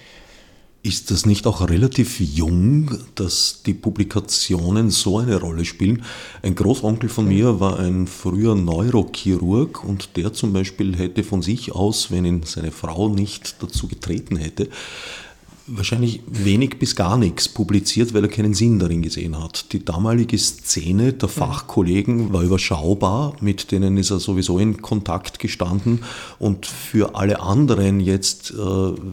[0.85, 6.05] Ist das nicht auch relativ jung, dass die Publikationen so eine Rolle spielen?
[6.43, 11.73] Ein Großonkel von mir war ein früher Neurochirurg und der zum Beispiel hätte von sich
[11.73, 14.69] aus, wenn ihn seine Frau nicht dazu getreten hätte,
[15.67, 19.73] wahrscheinlich wenig bis gar nichts publiziert, weil er keinen Sinn darin gesehen hat.
[19.73, 26.03] Die damalige Szene der Fachkollegen war überschaubar, mit denen ist er sowieso in Kontakt gestanden
[26.39, 28.55] und für alle anderen jetzt äh,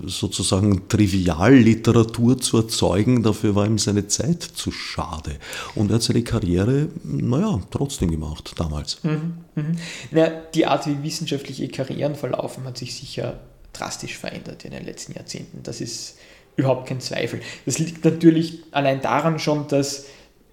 [0.06, 5.38] sozusagen Trivialliteratur zu erzeugen, dafür war ihm seine Zeit zu schade.
[5.76, 9.04] Und er hat seine Karriere, naja, trotzdem gemacht damals.
[9.04, 9.78] Mhm, mhm.
[10.12, 13.40] Na, die Art, wie wissenschaftliche Karrieren verlaufen, hat sich sicher
[13.74, 15.62] drastisch verändert in den letzten Jahrzehnten.
[15.64, 16.16] Das ist
[16.60, 17.42] überhaupt kein Zweifel.
[17.66, 20.06] Das liegt natürlich allein daran schon, dass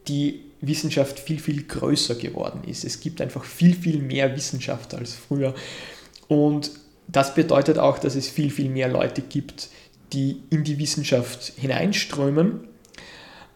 [0.08, 2.84] die Wissenschaft viel, viel größer geworden ist.
[2.84, 5.54] Es gibt einfach viel, viel mehr Wissenschaft als früher.
[6.28, 6.70] Und
[7.08, 9.68] das bedeutet auch, dass es viel, viel mehr Leute gibt,
[10.12, 12.60] die in die Wissenschaft hineinströmen.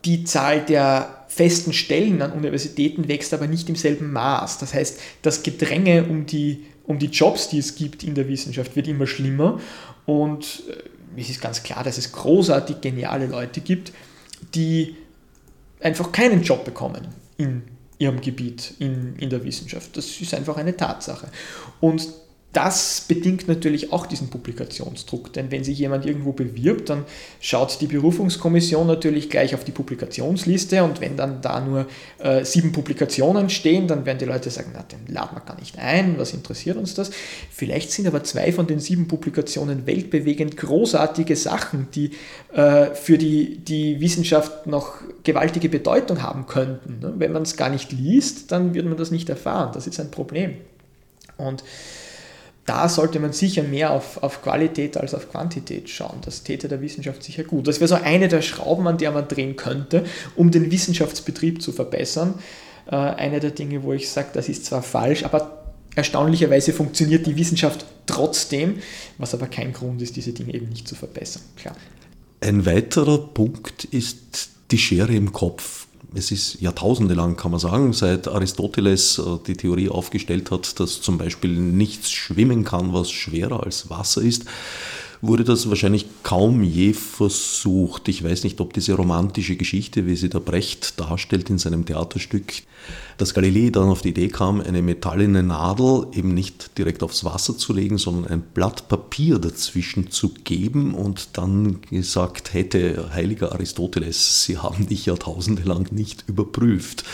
[0.05, 4.59] Die Zahl der festen Stellen an Universitäten wächst aber nicht im selben Maß.
[4.59, 8.77] Das heißt, das Gedränge um die, um die Jobs, die es gibt in der Wissenschaft,
[8.77, 9.61] wird immer schlimmer.
[10.07, 10.75] Und äh,
[11.21, 13.93] es ist ganz klar, dass es großartig geniale Leute gibt,
[14.55, 14.97] die
[15.81, 17.63] einfach keinen Job bekommen in
[17.99, 19.97] ihrem Gebiet in, in der Wissenschaft.
[19.97, 21.29] Das ist einfach eine Tatsache.
[21.81, 22.09] Und
[22.53, 27.05] das bedingt natürlich auch diesen Publikationsdruck, denn wenn sich jemand irgendwo bewirbt, dann
[27.41, 31.87] schaut die Berufungskommission natürlich gleich auf die Publikationsliste und wenn dann da nur
[32.19, 35.79] äh, sieben Publikationen stehen, dann werden die Leute sagen, na, den laden wir gar nicht
[35.79, 37.13] ein, was interessiert uns das?
[37.53, 42.11] Vielleicht sind aber zwei von den sieben Publikationen weltbewegend großartige Sachen, die
[42.53, 46.99] äh, für die, die Wissenschaft noch gewaltige Bedeutung haben könnten.
[46.99, 47.15] Ne?
[47.17, 49.71] Wenn man es gar nicht liest, dann wird man das nicht erfahren.
[49.73, 50.57] Das ist ein Problem.
[51.37, 51.63] Und
[52.71, 56.19] da sollte man sicher mehr auf, auf Qualität als auf Quantität schauen.
[56.25, 57.67] Das täte der Wissenschaft sicher gut.
[57.67, 60.05] Das wäre so eine der Schrauben, an der man drehen könnte,
[60.37, 62.35] um den Wissenschaftsbetrieb zu verbessern.
[62.87, 65.65] Äh, eine der Dinge, wo ich sage, das ist zwar falsch, aber
[65.97, 68.77] erstaunlicherweise funktioniert die Wissenschaft trotzdem,
[69.19, 71.43] was aber kein Grund ist, diese Dinge eben nicht zu verbessern.
[71.57, 71.75] Klar.
[72.41, 75.80] Ein weiterer Punkt ist die Schere im Kopf
[76.15, 81.01] es ist Jahrtausende lang, kann man sagen, seit Aristoteles äh, die Theorie aufgestellt hat, dass
[81.01, 84.45] zum Beispiel nichts schwimmen kann, was schwerer als Wasser ist,
[85.23, 88.09] wurde das wahrscheinlich kaum je versucht.
[88.09, 92.63] Ich weiß nicht, ob diese romantische Geschichte, wie sie der Brecht darstellt in seinem Theaterstück,
[93.21, 97.57] dass Galilei dann auf die Idee kam, eine metallene Nadel eben nicht direkt aufs Wasser
[97.57, 104.45] zu legen, sondern ein Blatt Papier dazwischen zu geben und dann gesagt hätte, heiliger Aristoteles,
[104.45, 107.05] Sie haben dich Jahrtausende lang nicht überprüft.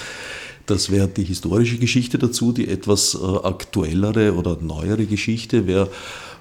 [0.66, 2.53] Das wäre die historische Geschichte dazu.
[2.53, 5.90] Die etwas äh, aktuellere oder neuere Geschichte wäre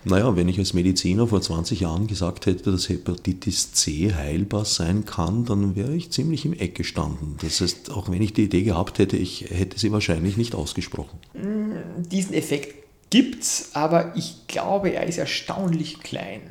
[0.05, 5.05] naja, wenn ich als Mediziner vor 20 Jahren gesagt hätte, dass Hepatitis C heilbar sein
[5.05, 7.37] kann, dann wäre ich ziemlich im Eck gestanden.
[7.41, 11.17] Das heißt, auch wenn ich die Idee gehabt hätte, ich hätte sie wahrscheinlich nicht ausgesprochen.
[11.33, 16.41] Mm, diesen Effekt gibt es, aber ich glaube, er ist erstaunlich klein.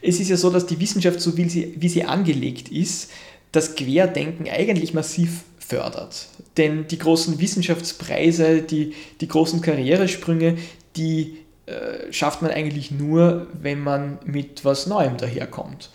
[0.00, 3.10] Es ist ja so, dass die Wissenschaft, so wie sie, wie sie angelegt ist,
[3.52, 6.28] das Querdenken eigentlich massiv fördert.
[6.56, 10.56] Denn die großen Wissenschaftspreise, die, die großen Karrieresprünge,
[10.96, 15.90] die äh, schafft man eigentlich nur, wenn man mit was Neuem daherkommt.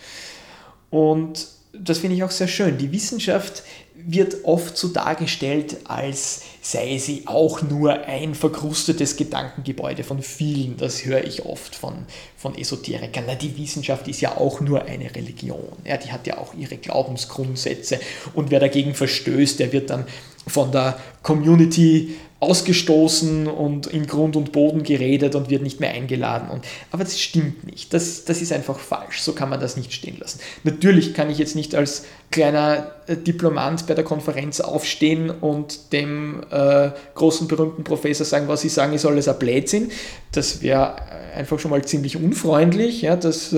[0.90, 2.78] Und das finde ich auch sehr schön.
[2.78, 3.64] Die Wissenschaft
[3.96, 10.78] wird oft so dargestellt, als sei sie auch nur ein verkrustetes Gedankengebäude von vielen.
[10.78, 12.06] Das höre ich oft von,
[12.38, 13.26] von Esoterikern.
[13.28, 15.74] Na, die Wissenschaft ist ja auch nur eine Religion.
[15.86, 18.00] Ja, die hat ja auch ihre Glaubensgrundsätze.
[18.34, 20.06] Und wer dagegen verstößt, der wird dann
[20.48, 26.50] von der Community ausgestoßen und in Grund und Boden geredet und wird nicht mehr eingeladen.
[26.50, 27.94] Und, aber das stimmt nicht.
[27.94, 29.22] Das, das ist einfach falsch.
[29.22, 30.40] So kann man das nicht stehen lassen.
[30.64, 36.42] Natürlich kann ich jetzt nicht als kleiner äh, Diplomant bei der Konferenz aufstehen und dem
[36.50, 39.92] äh, großen berühmten Professor sagen, was sie sagen, ist alles ein Blödsinn.
[40.32, 40.96] Das wäre
[41.36, 43.02] einfach schon mal ziemlich unfreundlich.
[43.02, 43.54] Ja, das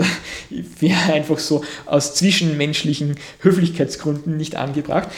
[0.50, 5.10] wäre einfach so aus zwischenmenschlichen Höflichkeitsgründen nicht angebracht.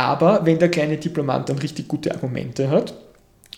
[0.00, 2.94] Aber wenn der kleine Diplomat dann richtig gute Argumente hat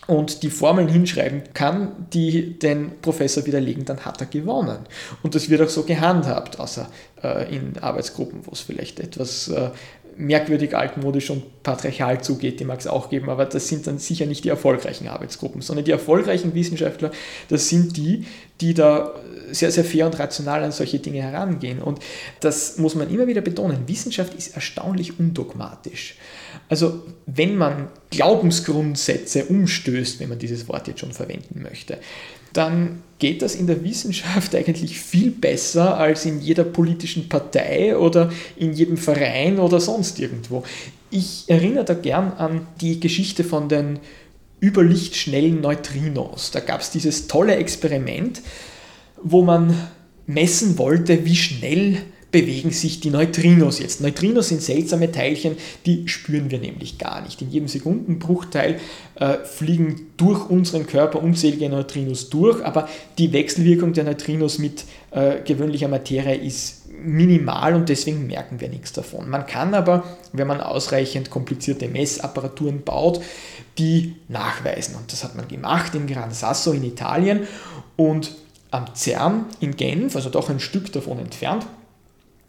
[0.07, 4.79] und die Formeln hinschreiben kann, die den Professor widerlegen, dann hat er gewonnen.
[5.21, 6.89] Und das wird auch so gehandhabt, außer
[7.23, 9.69] äh, in Arbeitsgruppen, wo es vielleicht etwas äh,
[10.17, 14.25] merkwürdig altmodisch und patriarchal zugeht, die mag es auch geben, aber das sind dann sicher
[14.25, 17.11] nicht die erfolgreichen Arbeitsgruppen, sondern die erfolgreichen Wissenschaftler,
[17.49, 18.25] das sind die,
[18.61, 19.13] die da
[19.51, 21.81] sehr, sehr fair und rational an solche Dinge herangehen.
[21.81, 21.99] Und
[22.39, 23.87] das muss man immer wieder betonen.
[23.87, 26.15] Wissenschaft ist erstaunlich undogmatisch.
[26.73, 31.99] Also wenn man Glaubensgrundsätze umstößt, wenn man dieses Wort jetzt schon verwenden möchte,
[32.51, 38.31] dann geht das in der Wissenschaft eigentlich viel besser als in jeder politischen Partei oder
[38.57, 40.63] in jedem Verein oder sonst irgendwo.
[41.11, 43.99] Ich erinnere da gern an die Geschichte von den
[44.59, 46.49] überlichtschnellen Neutrinos.
[46.49, 48.41] Da gab es dieses tolle Experiment,
[49.21, 49.77] wo man
[50.25, 52.01] messen wollte, wie schnell
[52.33, 54.01] bewegen sich die Neutrinos jetzt.
[54.01, 57.41] Neutrinos sind seltsame Teilchen, die spüren wir nämlich gar nicht.
[57.43, 58.79] In jedem Sekundenbruchteil
[59.15, 65.41] äh, fliegen durch unseren Körper unzählige Neutrinos durch, aber die Wechselwirkung der Neutrinos mit äh,
[65.45, 69.29] gewöhnlicher Materie ist minimal und deswegen merken wir nichts davon.
[69.29, 73.21] Man kann aber, wenn man ausreichend komplizierte Messapparaturen baut,
[73.77, 74.95] die nachweisen.
[74.95, 77.41] Und das hat man gemacht in Gran Sasso in Italien
[77.95, 78.31] und
[78.71, 81.67] am CERN in Genf, also doch ein Stück davon entfernt,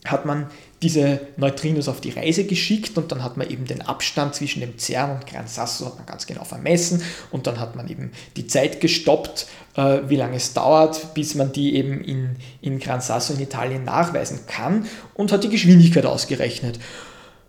[0.04, 0.46] hat man
[0.82, 4.78] diese Neutrinos auf die Reise geschickt und dann hat man eben den Abstand zwischen dem
[4.78, 8.46] CERN und Gran Sasso hat man ganz genau vermessen und dann hat man eben die
[8.46, 13.32] Zeit gestoppt, äh, wie lange es dauert, bis man die eben in, in Gran Sasso
[13.32, 16.78] in Italien nachweisen kann und hat die Geschwindigkeit ausgerechnet.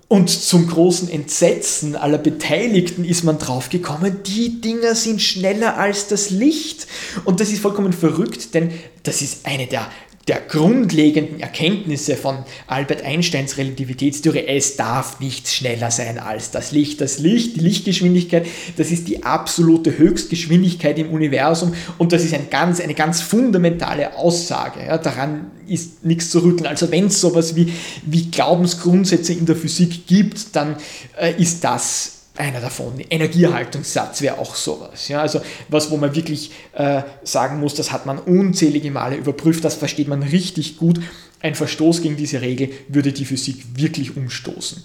[0.08, 6.30] Und zum großen Entsetzen aller Beteiligten ist man draufgekommen, die Dinger sind schneller als das
[6.30, 6.86] Licht.
[7.26, 9.90] Und das ist vollkommen verrückt, denn das ist eine der
[10.28, 17.00] der grundlegenden Erkenntnisse von Albert Einsteins Relativitätstheorie, es darf nichts schneller sein als das Licht.
[17.00, 22.50] Das Licht, die Lichtgeschwindigkeit, das ist die absolute Höchstgeschwindigkeit im Universum und das ist ein
[22.50, 24.80] ganz, eine ganz fundamentale Aussage.
[24.88, 26.68] Ja, daran ist nichts zu rütteln.
[26.68, 27.72] Also wenn es sowas wie,
[28.06, 30.76] wie Glaubensgrundsätze in der Physik gibt, dann
[31.20, 33.00] äh, ist das einer davon.
[33.00, 35.08] Energieerhaltungssatz wäre auch sowas.
[35.08, 39.64] Ja, also was, wo man wirklich äh, sagen muss, das hat man unzählige Male überprüft,
[39.64, 41.00] das versteht man richtig gut.
[41.42, 44.84] Ein Verstoß gegen diese Regel würde die Physik wirklich umstoßen.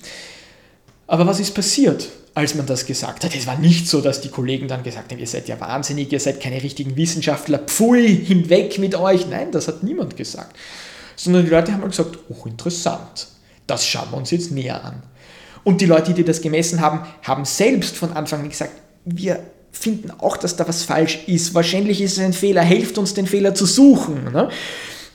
[1.06, 3.34] Aber was ist passiert, als man das gesagt hat?
[3.34, 6.20] Es war nicht so, dass die Kollegen dann gesagt haben, ihr seid ja wahnsinnig, ihr
[6.20, 9.26] seid keine richtigen Wissenschaftler, pfui, hinweg mit euch.
[9.26, 10.56] Nein, das hat niemand gesagt.
[11.16, 13.26] Sondern die Leute haben gesagt, oh interessant,
[13.66, 15.02] das schauen wir uns jetzt näher an.
[15.64, 18.72] Und die Leute, die das gemessen haben, haben selbst von Anfang an gesagt,
[19.04, 19.40] wir
[19.72, 21.54] finden auch, dass da was falsch ist.
[21.54, 24.32] Wahrscheinlich ist es ein Fehler, helft uns den Fehler zu suchen.
[24.32, 24.48] Ne?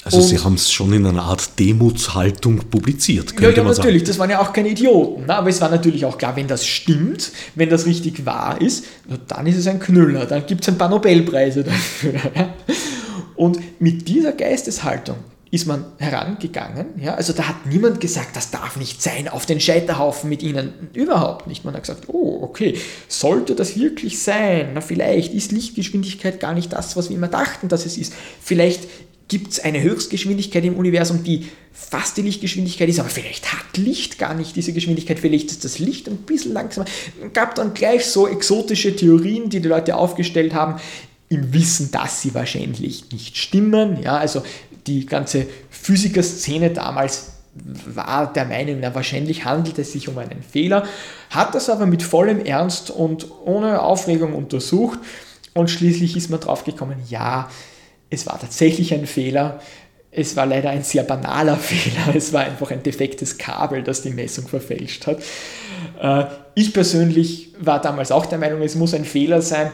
[0.04, 3.74] Also und Sie haben es schon in einer Art Demutshaltung publiziert, könnte ja, ja, man
[3.74, 3.88] sagen.
[3.88, 5.26] natürlich, das waren ja auch keine Idioten.
[5.26, 5.36] Ne?
[5.36, 8.86] Aber es war natürlich auch klar, wenn das stimmt, wenn das richtig wahr ist,
[9.28, 12.14] dann ist es ein Knüller, dann gibt es ein paar Nobelpreise dafür.
[13.36, 15.18] Und mit dieser Geisteshaltung
[15.52, 17.00] ist man herangegangen.
[17.02, 17.16] Ja?
[17.16, 20.74] Also da hat niemand gesagt, das darf nicht sein, auf den Scheiterhaufen mit ihnen.
[20.94, 21.64] Überhaupt nicht.
[21.64, 22.78] Man hat gesagt, oh, okay,
[23.08, 24.72] sollte das wirklich sein?
[24.74, 28.14] Na, vielleicht ist Lichtgeschwindigkeit gar nicht das, was wir immer dachten, dass es ist.
[28.42, 28.82] Vielleicht
[29.28, 34.20] gibt es eine Höchstgeschwindigkeit im Universum, die fast die Lichtgeschwindigkeit ist, aber vielleicht hat Licht
[34.20, 36.86] gar nicht diese Geschwindigkeit, vielleicht ist das Licht ein bisschen langsamer.
[37.24, 40.80] Es gab dann gleich so exotische Theorien, die die Leute aufgestellt haben,
[41.28, 44.02] im Wissen, dass sie wahrscheinlich nicht stimmen.
[44.04, 44.44] Ja, also
[44.88, 47.32] die ganze Physikerszene damals
[47.86, 50.86] war der Meinung, na, wahrscheinlich handelt es sich um einen Fehler,
[51.30, 55.00] hat das aber mit vollem Ernst und ohne Aufregung untersucht
[55.54, 57.50] und schließlich ist man drauf gekommen, ja,
[58.10, 59.60] es war tatsächlich ein Fehler.
[60.12, 62.16] Es war leider ein sehr banaler Fehler.
[62.16, 65.20] Es war einfach ein defektes Kabel, das die Messung verfälscht hat.
[66.02, 69.72] Äh, ich persönlich war damals auch der Meinung, es muss ein Fehler sein,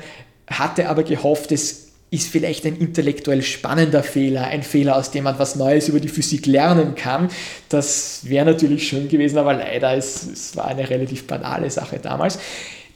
[0.47, 5.39] hatte aber gehofft, es ist vielleicht ein intellektuell spannender Fehler, ein Fehler, aus dem man
[5.39, 7.29] was Neues über die Physik lernen kann.
[7.69, 12.37] Das wäre natürlich schön gewesen, aber leider, es, es war eine relativ banale Sache damals.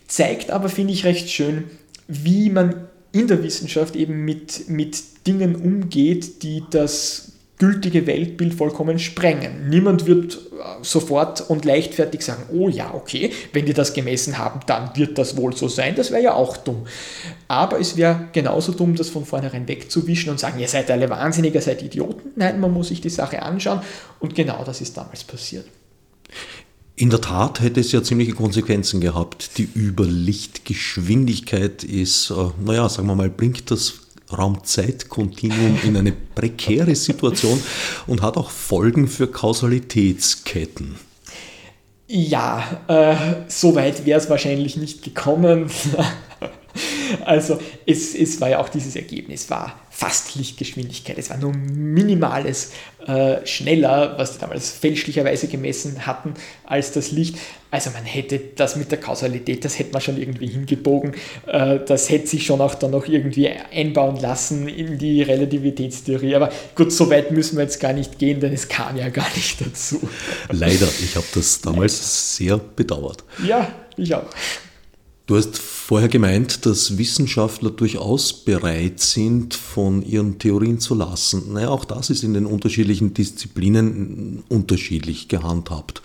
[0.07, 1.63] Zeigt aber, finde ich, recht schön,
[2.09, 8.99] wie man in der Wissenschaft eben mit, mit Dingen umgeht, die das gültige Weltbild vollkommen
[8.99, 9.69] sprengen.
[9.69, 10.37] Niemand wird äh,
[10.81, 15.37] sofort und leichtfertig sagen, oh ja, okay, wenn die das gemessen haben, dann wird das
[15.37, 15.95] wohl so sein.
[15.95, 16.85] Das wäre ja auch dumm.
[17.47, 21.61] Aber es wäre genauso dumm, das von vornherein wegzuwischen und sagen, ihr seid alle Wahnsinniger,
[21.61, 22.31] seid Idioten.
[22.35, 23.79] Nein, man muss sich die Sache anschauen
[24.19, 25.65] und genau das ist damals passiert.
[26.97, 29.57] In der Tat hätte es ja ziemliche Konsequenzen gehabt.
[29.57, 34.04] Die Überlichtgeschwindigkeit ist, äh, naja, sagen wir mal, bringt das
[34.37, 37.61] Raumzeitkontinuum in eine prekäre Situation
[38.07, 40.95] und hat auch Folgen für Kausalitätsketten.
[42.07, 43.15] Ja, äh,
[43.47, 45.71] so weit wäre es wahrscheinlich nicht gekommen.
[47.25, 51.17] also es, es war ja auch dieses Ergebnis, war fast Lichtgeschwindigkeit.
[51.17, 52.71] Es war nur minimales
[53.07, 56.33] äh, schneller, was sie damals fälschlicherweise gemessen hatten,
[56.65, 57.37] als das Licht.
[57.71, 61.13] Also man hätte das mit der Kausalität, das hätte man schon irgendwie hingebogen.
[61.47, 66.35] Äh, das hätte sich schon auch dann noch irgendwie einbauen lassen in die Relativitätstheorie.
[66.35, 69.27] Aber gut, so weit müssen wir jetzt gar nicht gehen, denn es kam ja gar
[69.33, 70.01] nicht dazu.
[70.51, 72.57] Leider, ich habe das damals Leider.
[72.57, 73.23] sehr bedauert.
[73.45, 74.25] Ja, ich auch.
[75.27, 81.53] Du hast vorher gemeint, dass Wissenschaftler durchaus bereit sind, von ihren Theorien zu lassen.
[81.53, 86.03] Naja, auch das ist in den unterschiedlichen Disziplinen unterschiedlich gehandhabt.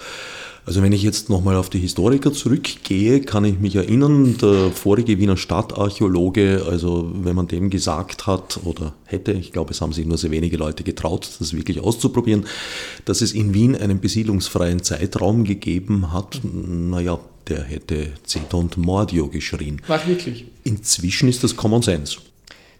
[0.67, 5.19] Also wenn ich jetzt nochmal auf die Historiker zurückgehe, kann ich mich erinnern, der vorige
[5.19, 10.07] Wiener Stadtarchäologe, also wenn man dem gesagt hat oder hätte, ich glaube es haben sich
[10.07, 12.45] nur sehr wenige Leute getraut, das wirklich auszuprobieren,
[13.05, 17.19] dass es in Wien einen besiedlungsfreien Zeitraum gegeben hat, naja,
[17.49, 19.81] der hätte Zeton Mordio geschrien.
[19.89, 20.45] Ach, wirklich?
[20.63, 22.19] Inzwischen ist das Common Sense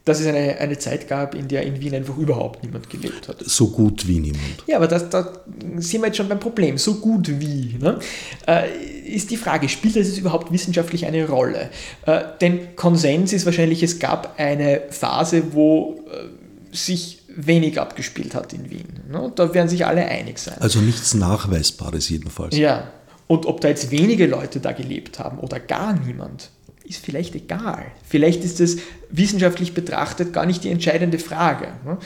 [0.05, 3.43] dass es eine, eine Zeit gab, in der in Wien einfach überhaupt niemand gelebt hat.
[3.45, 4.65] So gut wie niemand.
[4.67, 5.33] Ja, aber das, da
[5.77, 6.79] sind wir jetzt schon beim Problem.
[6.79, 7.77] So gut wie.
[7.79, 7.99] Ne?
[8.47, 8.69] Äh,
[9.07, 11.71] ist die Frage, spielt das überhaupt wissenschaftlich eine Rolle?
[12.07, 18.53] Äh, denn Konsens ist wahrscheinlich, es gab eine Phase, wo äh, sich wenig abgespielt hat
[18.53, 19.01] in Wien.
[19.11, 19.33] Ne?
[19.35, 20.57] Da werden sich alle einig sein.
[20.61, 22.57] Also nichts Nachweisbares jedenfalls.
[22.57, 22.91] Ja,
[23.31, 26.51] und ob da jetzt wenige Leute da gelebt haben oder gar niemand,
[26.91, 27.87] ist vielleicht egal.
[28.07, 28.79] Vielleicht ist es
[29.11, 31.69] wissenschaftlich betrachtet gar nicht die entscheidende Frage.
[31.85, 31.99] Ne?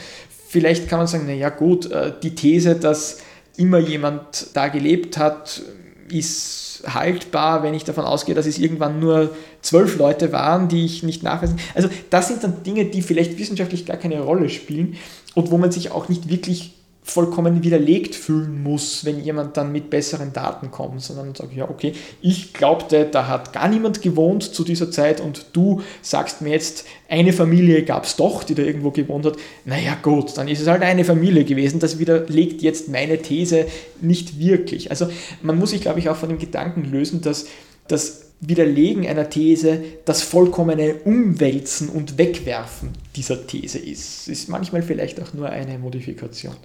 [0.47, 3.17] Vielleicht kann man sagen, naja gut, äh, die These, dass
[3.57, 5.61] immer jemand da gelebt hat,
[6.09, 11.01] ist haltbar, wenn ich davon ausgehe, dass es irgendwann nur zwölf Leute waren, die ich
[11.01, 11.57] nicht nachweisen.
[11.73, 14.97] Also das sind dann Dinge, die vielleicht wissenschaftlich gar keine Rolle spielen
[15.33, 16.74] und wo man sich auch nicht wirklich
[17.07, 21.93] vollkommen widerlegt fühlen muss, wenn jemand dann mit besseren Daten kommt, sondern sagt, ja, okay,
[22.19, 26.83] ich glaubte, da hat gar niemand gewohnt zu dieser Zeit und du sagst mir jetzt,
[27.07, 29.37] eine Familie gab es doch, die da irgendwo gewohnt hat.
[29.65, 31.79] Naja, gut, dann ist es halt eine Familie gewesen.
[31.79, 33.67] Das widerlegt jetzt meine These
[34.01, 34.89] nicht wirklich.
[34.89, 35.07] Also
[35.43, 37.45] man muss sich, glaube ich, auch von dem Gedanken lösen, dass
[37.87, 44.27] das Widerlegen einer These das vollkommene Umwälzen und Wegwerfen dieser These ist.
[44.27, 46.55] Ist manchmal vielleicht auch nur eine Modifikation.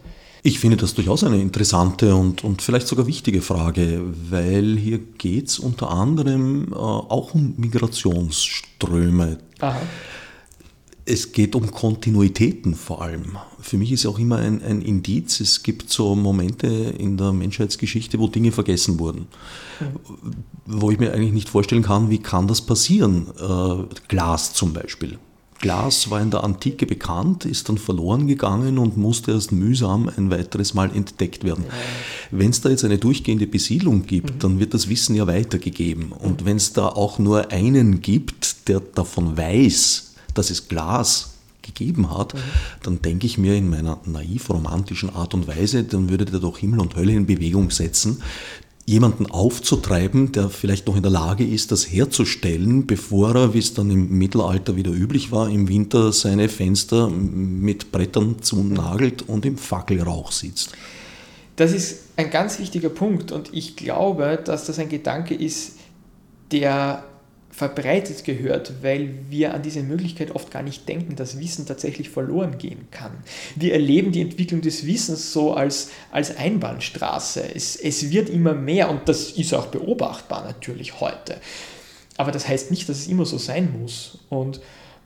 [0.42, 5.48] Ich finde das durchaus eine interessante und, und vielleicht sogar wichtige Frage, weil hier geht
[5.48, 9.38] es unter anderem äh, auch um Migrationsströme.
[9.60, 9.82] Aha.
[11.04, 13.36] Es geht um Kontinuitäten vor allem.
[13.60, 18.18] Für mich ist auch immer ein, ein Indiz, es gibt so Momente in der Menschheitsgeschichte,
[18.18, 19.26] wo Dinge vergessen wurden.
[19.80, 20.44] Mhm.
[20.66, 23.26] Wo ich mir eigentlich nicht vorstellen kann, wie kann das passieren?
[23.38, 25.18] Äh, Glas zum Beispiel.
[25.60, 30.30] Glas war in der Antike bekannt, ist dann verloren gegangen und musste erst mühsam ein
[30.30, 31.66] weiteres Mal entdeckt werden.
[32.30, 34.38] Wenn es da jetzt eine durchgehende Besiedlung gibt, mhm.
[34.38, 36.12] dann wird das Wissen ja weitergegeben.
[36.12, 36.46] Und mhm.
[36.46, 42.34] wenn es da auch nur einen gibt, der davon weiß, dass es Glas gegeben hat,
[42.34, 42.38] mhm.
[42.82, 46.58] dann denke ich mir in meiner naiv romantischen Art und Weise, dann würde der doch
[46.58, 48.22] Himmel und Hölle in Bewegung setzen,
[48.90, 53.72] jemanden aufzutreiben, der vielleicht noch in der Lage ist, das herzustellen, bevor er, wie es
[53.72, 59.56] dann im Mittelalter wieder üblich war, im Winter seine Fenster mit Brettern zunagelt und im
[59.58, 60.72] Fackelrauch sitzt.
[61.54, 65.76] Das ist ein ganz wichtiger Punkt und ich glaube, dass das ein Gedanke ist,
[66.50, 67.04] der
[67.50, 72.58] verbreitet gehört, weil wir an diese Möglichkeit oft gar nicht denken, dass Wissen tatsächlich verloren
[72.58, 73.12] gehen kann.
[73.56, 77.42] Wir erleben die Entwicklung des Wissens so als, als Einbahnstraße.
[77.54, 81.36] Es, es wird immer mehr und das ist auch beobachtbar natürlich heute.
[82.16, 84.18] Aber das heißt nicht, dass es immer so sein muss.
[84.28, 84.60] Und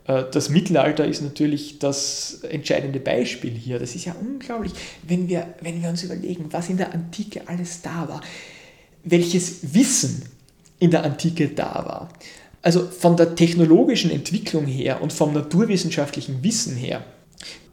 [0.07, 3.79] äh, das Mittelalter ist natürlich das entscheidende Beispiel hier.
[3.79, 4.73] Das ist ja unglaublich,
[5.03, 8.21] wenn wir, wenn wir uns überlegen, was in der Antike alles da war,
[9.03, 10.34] welches Wissen
[10.85, 12.09] in der Antike da war.
[12.63, 17.05] Also von der technologischen Entwicklung her und vom naturwissenschaftlichen Wissen her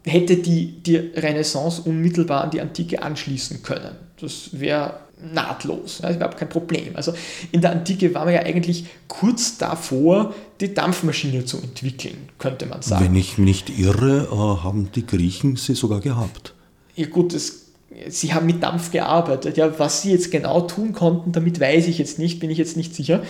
[0.04, 3.96] hätte die, die Renaissance unmittelbar an die Antike anschließen können.
[4.20, 5.00] Das wäre
[5.32, 6.96] nahtlos, das ist überhaupt kein Problem.
[6.96, 7.12] Also
[7.52, 12.82] in der Antike war man ja eigentlich kurz davor, die Dampfmaschine zu entwickeln, könnte man
[12.82, 13.04] sagen.
[13.04, 16.54] Wenn ich nicht irre, äh, haben die Griechen sie sogar gehabt.
[16.96, 17.61] Ja gut, das
[18.08, 19.56] sie haben mit Dampf gearbeitet.
[19.56, 22.76] Ja, was sie jetzt genau tun konnten, damit weiß ich jetzt nicht, bin ich jetzt
[22.76, 23.22] nicht sicher.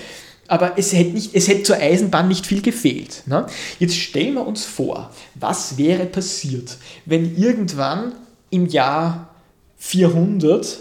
[0.48, 3.22] Aber es hätte, nicht, es hätte zur Eisenbahn nicht viel gefehlt.
[3.26, 3.46] Ne?
[3.78, 8.12] Jetzt stellen wir uns vor, was wäre passiert, wenn irgendwann
[8.50, 9.30] im Jahr
[9.78, 10.78] 400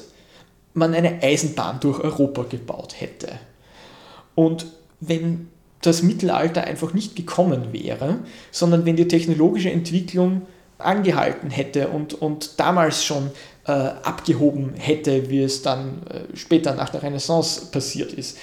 [0.73, 3.39] man eine Eisenbahn durch Europa gebaut hätte.
[4.35, 4.65] Und
[4.99, 5.47] wenn
[5.81, 8.19] das Mittelalter einfach nicht gekommen wäre,
[8.51, 10.43] sondern wenn die technologische Entwicklung
[10.85, 13.31] angehalten hätte und, und damals schon
[13.65, 18.37] äh, abgehoben hätte, wie es dann äh, später nach der Renaissance passiert ist.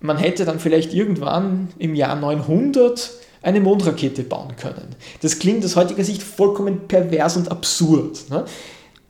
[0.00, 3.10] Man hätte dann vielleicht irgendwann im Jahr 900
[3.42, 4.94] eine Mondrakete bauen können.
[5.20, 8.30] Das klingt aus heutiger Sicht vollkommen pervers und absurd.
[8.30, 8.44] Ne?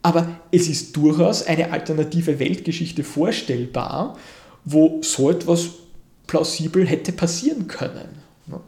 [0.02, 4.16] Aber es ist durchaus eine alternative Weltgeschichte vorstellbar,
[4.64, 5.68] wo so etwas
[6.26, 8.22] plausibel hätte passieren können.
[8.46, 8.60] Ne?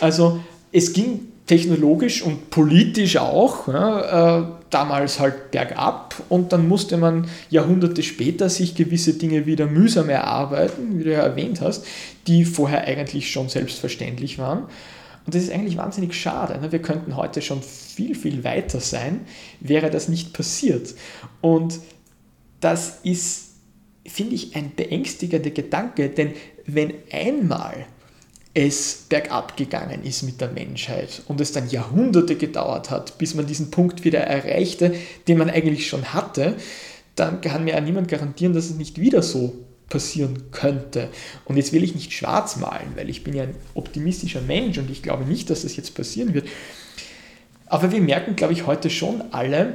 [0.00, 0.40] Also
[0.72, 7.26] es ging technologisch und politisch auch ja, äh, damals halt bergab und dann musste man
[7.50, 11.86] Jahrhunderte später sich gewisse Dinge wieder mühsam erarbeiten, wie du ja erwähnt hast,
[12.26, 14.64] die vorher eigentlich schon selbstverständlich waren.
[15.26, 16.58] Und das ist eigentlich wahnsinnig schade.
[16.60, 16.72] Ne?
[16.72, 19.20] Wir könnten heute schon viel, viel weiter sein,
[19.60, 20.94] wäre das nicht passiert.
[21.40, 21.80] Und
[22.60, 23.52] das ist,
[24.06, 26.32] finde ich, ein beängstigender Gedanke, denn
[26.66, 27.86] wenn einmal
[28.54, 33.46] es bergab gegangen ist mit der Menschheit und es dann Jahrhunderte gedauert hat, bis man
[33.46, 34.94] diesen Punkt wieder erreichte,
[35.26, 36.54] den man eigentlich schon hatte,
[37.16, 39.54] dann kann mir ja niemand garantieren, dass es nicht wieder so
[39.88, 41.08] passieren könnte.
[41.44, 44.90] Und jetzt will ich nicht schwarz malen, weil ich bin ja ein optimistischer Mensch und
[44.90, 46.46] ich glaube nicht, dass das jetzt passieren wird.
[47.66, 49.74] Aber wir merken, glaube ich, heute schon alle,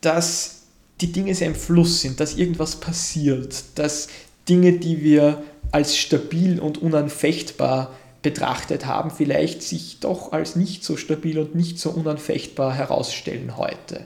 [0.00, 0.62] dass
[1.00, 4.08] die Dinge sehr im Fluss sind, dass irgendwas passiert, dass
[4.48, 5.42] Dinge, die wir
[5.72, 7.92] als stabil und unanfechtbar
[8.22, 14.04] betrachtet haben, vielleicht sich doch als nicht so stabil und nicht so unanfechtbar herausstellen heute.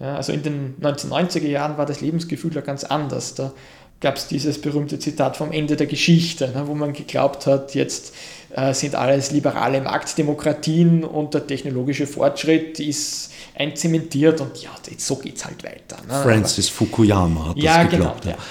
[0.00, 3.34] Ja, also in den 1990er Jahren war das Lebensgefühl ja ganz anders.
[3.34, 3.52] Da
[4.00, 8.14] gab es dieses berühmte Zitat vom Ende der Geschichte, ne, wo man geglaubt hat, jetzt
[8.50, 15.36] äh, sind alles liberale Marktdemokratien und der technologische Fortschritt ist einzementiert und ja, so geht
[15.36, 15.96] es halt weiter.
[16.06, 16.22] Ne?
[16.22, 18.22] Francis Fukuyama hat ja, das geglaubt.
[18.22, 18.42] Genau, ja.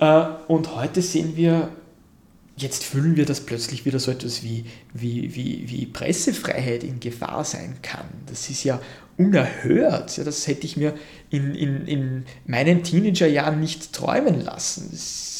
[0.00, 1.70] Äh, und heute sehen wir,
[2.56, 7.44] jetzt fühlen wir, dass plötzlich wieder so etwas wie, wie, wie, wie Pressefreiheit in Gefahr
[7.44, 8.06] sein kann.
[8.26, 8.80] Das ist ja
[9.16, 10.16] unerhört.
[10.16, 10.94] Ja, das hätte ich mir
[11.30, 14.96] in, in, in meinen Teenagerjahren nicht träumen lassen.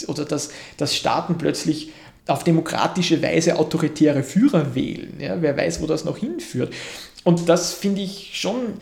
[0.09, 1.92] Oder dass, dass Staaten plötzlich
[2.26, 5.14] auf demokratische Weise autoritäre Führer wählen.
[5.18, 6.74] Ja, wer weiß, wo das noch hinführt.
[7.24, 8.74] Und das finde ich schon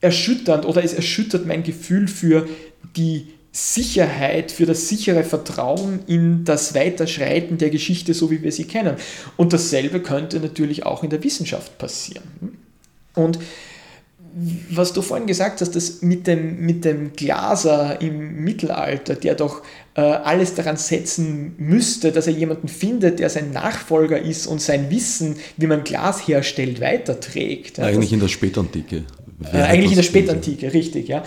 [0.00, 2.46] erschütternd oder es erschüttert mein Gefühl für
[2.94, 8.64] die Sicherheit, für das sichere Vertrauen in das Weiterschreiten der Geschichte, so wie wir sie
[8.64, 8.96] kennen.
[9.36, 12.58] Und dasselbe könnte natürlich auch in der Wissenschaft passieren.
[13.14, 13.38] Und
[14.70, 19.62] was du vorhin gesagt hast, das mit dem, mit dem Glaser im Mittelalter, der doch
[19.94, 24.90] äh, alles daran setzen müsste, dass er jemanden findet, der sein Nachfolger ist und sein
[24.90, 27.78] Wissen, wie man Glas herstellt, weiterträgt.
[27.78, 29.04] Ja, eigentlich das, in der Spätantike.
[29.52, 31.22] Äh, eigentlich in der Spätantike, richtig, ja.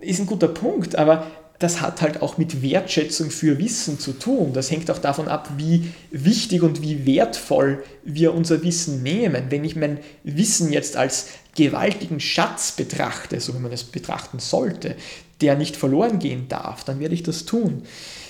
[0.00, 1.26] Ist ein guter Punkt, aber
[1.58, 4.52] das hat halt auch mit Wertschätzung für Wissen zu tun.
[4.52, 9.46] Das hängt auch davon ab, wie wichtig und wie wertvoll wir unser Wissen nehmen.
[9.50, 14.96] Wenn ich mein Wissen jetzt als gewaltigen Schatz betrachte, so wie man es betrachten sollte,
[15.40, 17.84] der nicht verloren gehen darf, dann werde ich das tun.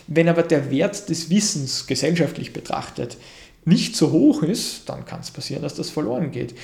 [0.07, 3.17] Wenn aber der Wert des Wissens gesellschaftlich betrachtet
[3.65, 6.55] nicht so hoch ist, dann kann es passieren, dass das verloren geht.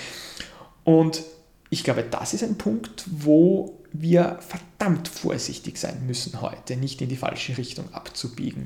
[0.85, 1.23] Und
[1.71, 7.09] ich glaube, das ist ein Punkt, wo wir verdammt vorsichtig sein müssen heute, nicht in
[7.09, 8.65] die falsche Richtung abzubiegen.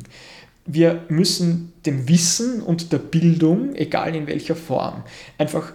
[0.66, 5.04] Wir müssen dem Wissen und der Bildung, egal in welcher Form,
[5.36, 5.72] einfach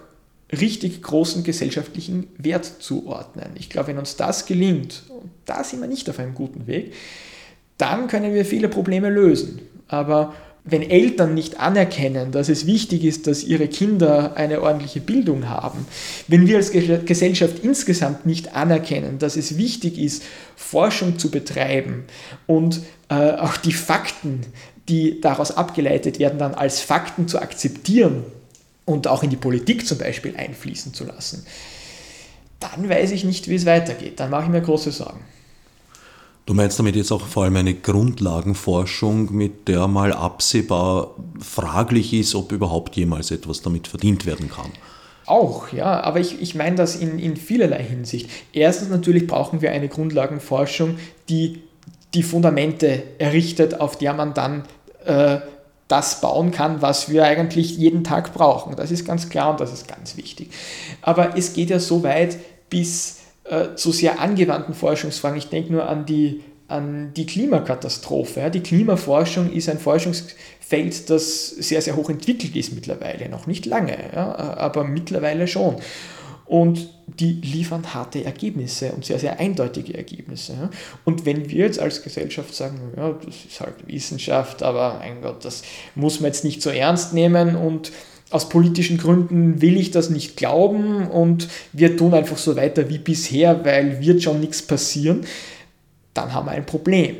[0.51, 3.51] richtig großen gesellschaftlichen Wert zuordnen.
[3.55, 6.93] Ich glaube, wenn uns das gelingt, und da sind wir nicht auf einem guten Weg,
[7.77, 9.61] dann können wir viele Probleme lösen.
[9.87, 10.33] Aber
[10.69, 15.85] wenn Eltern nicht anerkennen, dass es wichtig ist, dass ihre Kinder eine ordentliche Bildung haben,
[16.27, 20.23] wenn wir als Gesellschaft insgesamt nicht anerkennen, dass es wichtig ist,
[20.55, 22.05] Forschung zu betreiben
[22.47, 24.41] und äh, auch die Fakten,
[24.87, 28.23] die daraus abgeleitet werden, dann als Fakten zu akzeptieren
[28.85, 31.45] und auch in die Politik zum Beispiel einfließen zu lassen,
[32.59, 34.19] dann weiß ich nicht, wie es weitergeht.
[34.19, 35.21] Dann mache ich mir große Sorgen.
[36.49, 42.33] Du meinst damit jetzt auch vor allem eine Grundlagenforschung, mit der mal absehbar fraglich ist,
[42.33, 44.71] ob überhaupt jemals etwas damit verdient werden kann?
[45.27, 48.31] Auch, ja, aber ich, ich meine das in, in vielerlei Hinsicht.
[48.51, 50.97] Erstens natürlich brauchen wir eine Grundlagenforschung,
[51.29, 51.61] die
[52.15, 54.63] die Fundamente errichtet, auf der man dann
[55.05, 55.41] äh,
[55.87, 58.75] das bauen kann, was wir eigentlich jeden Tag brauchen.
[58.75, 60.49] Das ist ganz klar und das ist ganz wichtig.
[61.03, 62.39] Aber es geht ja so weit
[62.71, 63.18] bis
[63.49, 65.37] äh, zu sehr angewandten Forschungsfragen.
[65.37, 68.41] Ich denke nur an die, an die Klimakatastrophe.
[68.41, 68.49] Ja.
[68.49, 73.27] Die Klimaforschung ist ein Forschungsfeld, das sehr, sehr hoch entwickelt ist mittlerweile.
[73.27, 75.77] Noch nicht lange, ja, aber mittlerweile schon.
[76.45, 80.69] Und die liefern harte Ergebnisse und sehr, sehr eindeutige Ergebnisse.
[81.05, 85.45] Und wenn wir jetzt als Gesellschaft sagen, ja, das ist halt Wissenschaft, aber mein Gott,
[85.45, 85.63] das
[85.95, 87.91] muss man jetzt nicht so ernst nehmen und
[88.31, 92.99] aus politischen Gründen will ich das nicht glauben und wir tun einfach so weiter wie
[92.99, 95.25] bisher, weil wird schon nichts passieren,
[96.13, 97.17] dann haben wir ein Problem.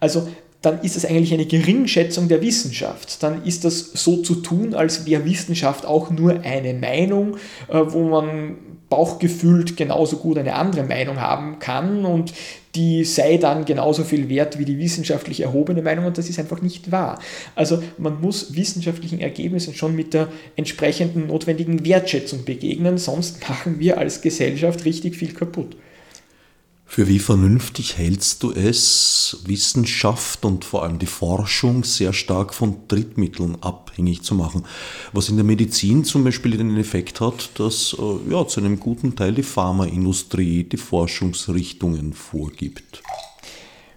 [0.00, 0.28] Also
[0.62, 3.22] dann ist das eigentlich eine Geringschätzung der Wissenschaft.
[3.22, 7.36] Dann ist das so zu tun, als wäre Wissenschaft auch nur eine Meinung,
[7.68, 8.56] äh, wo man
[8.88, 12.32] bauchgefühlt genauso gut eine andere Meinung haben kann und
[12.76, 16.60] die sei dann genauso viel wert wie die wissenschaftlich erhobene Meinung und das ist einfach
[16.60, 17.18] nicht wahr.
[17.54, 23.98] Also man muss wissenschaftlichen Ergebnissen schon mit der entsprechenden notwendigen Wertschätzung begegnen, sonst machen wir
[23.98, 25.76] als Gesellschaft richtig viel kaputt.
[26.88, 32.76] Für wie vernünftig hältst du es, Wissenschaft und vor allem die Forschung sehr stark von
[32.88, 34.64] Drittmitteln abhängig zu machen?
[35.12, 39.16] Was in der Medizin zum Beispiel den Effekt hat, dass äh, ja, zu einem guten
[39.16, 43.02] Teil die Pharmaindustrie die Forschungsrichtungen vorgibt.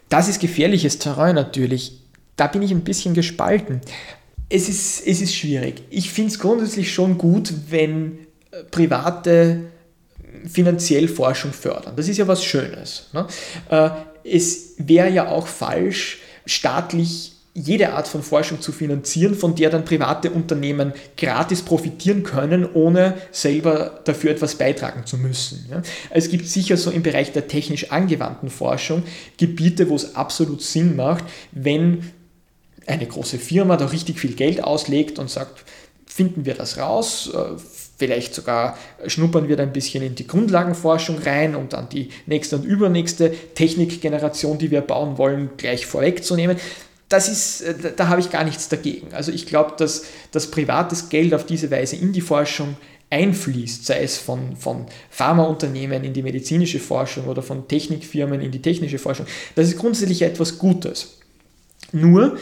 [0.09, 2.01] Das ist gefährliches Terrain natürlich.
[2.35, 3.81] Da bin ich ein bisschen gespalten.
[4.49, 5.83] Es ist, es ist schwierig.
[5.91, 8.17] Ich finde es grundsätzlich schon gut, wenn
[8.51, 9.69] äh, private
[10.47, 11.95] finanziell Forschung fördern.
[11.95, 13.07] Das ist ja was Schönes.
[13.13, 13.27] Ne?
[13.69, 13.89] Äh,
[14.23, 19.83] es wäre ja auch falsch, staatlich jede Art von Forschung zu finanzieren, von der dann
[19.83, 25.65] private Unternehmen gratis profitieren können, ohne selber dafür etwas beitragen zu müssen.
[26.09, 29.03] Es gibt sicher so im Bereich der technisch angewandten Forschung
[29.37, 32.11] Gebiete, wo es absolut Sinn macht, wenn
[32.85, 35.65] eine große Firma da richtig viel Geld auslegt und sagt,
[36.05, 37.59] finden wir das raus, äh,
[37.99, 38.77] Vielleicht sogar
[39.07, 43.35] schnuppern wir da ein bisschen in die Grundlagenforschung rein, um dann die nächste und übernächste
[43.55, 46.55] Technikgeneration, die wir bauen wollen, gleich vorwegzunehmen.
[47.09, 49.13] Das ist, äh, da habe ich gar nichts dagegen.
[49.13, 52.77] Also ich glaube, dass das privates Geld auf diese Weise in die Forschung
[53.09, 58.61] einfließt, sei es von, von Pharmaunternehmen in die medizinische Forschung oder von Technikfirmen in die
[58.61, 59.25] technische Forschung,
[59.55, 61.17] das ist grundsätzlich etwas Gutes.
[61.91, 62.37] Nur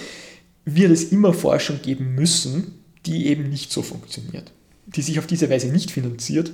[0.66, 4.52] wird es immer Forschung geben müssen, die eben nicht so funktioniert,
[4.88, 6.52] die sich auf diese Weise nicht finanziert,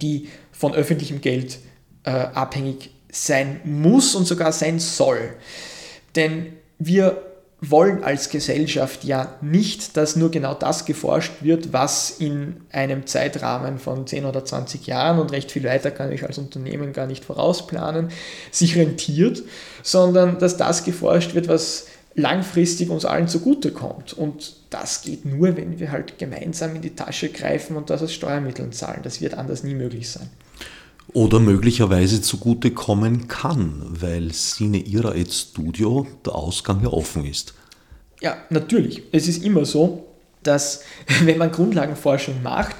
[0.00, 1.58] die von öffentlichem Geld
[2.04, 5.34] äh, abhängig sein muss und sogar sein soll.
[6.16, 7.22] Denn wir
[7.64, 13.78] wollen als Gesellschaft ja nicht, dass nur genau das geforscht wird, was in einem Zeitrahmen
[13.78, 17.24] von 10 oder 20 Jahren und recht viel weiter kann ich als Unternehmen gar nicht
[17.24, 18.08] vorausplanen,
[18.50, 19.44] sich rentiert,
[19.84, 24.12] sondern dass das geforscht wird, was langfristig uns allen zugutekommt.
[24.12, 28.12] Und das geht nur, wenn wir halt gemeinsam in die Tasche greifen und das aus
[28.12, 29.00] Steuermitteln zahlen.
[29.02, 30.28] Das wird anders nie möglich sein.
[31.12, 37.54] Oder möglicherweise zugutekommen kann, weil Sine Ira et Studio der Ausgang ja offen ist.
[38.20, 39.02] Ja, natürlich.
[39.12, 40.06] Es ist immer so,
[40.42, 40.82] dass
[41.24, 42.76] wenn man Grundlagenforschung macht,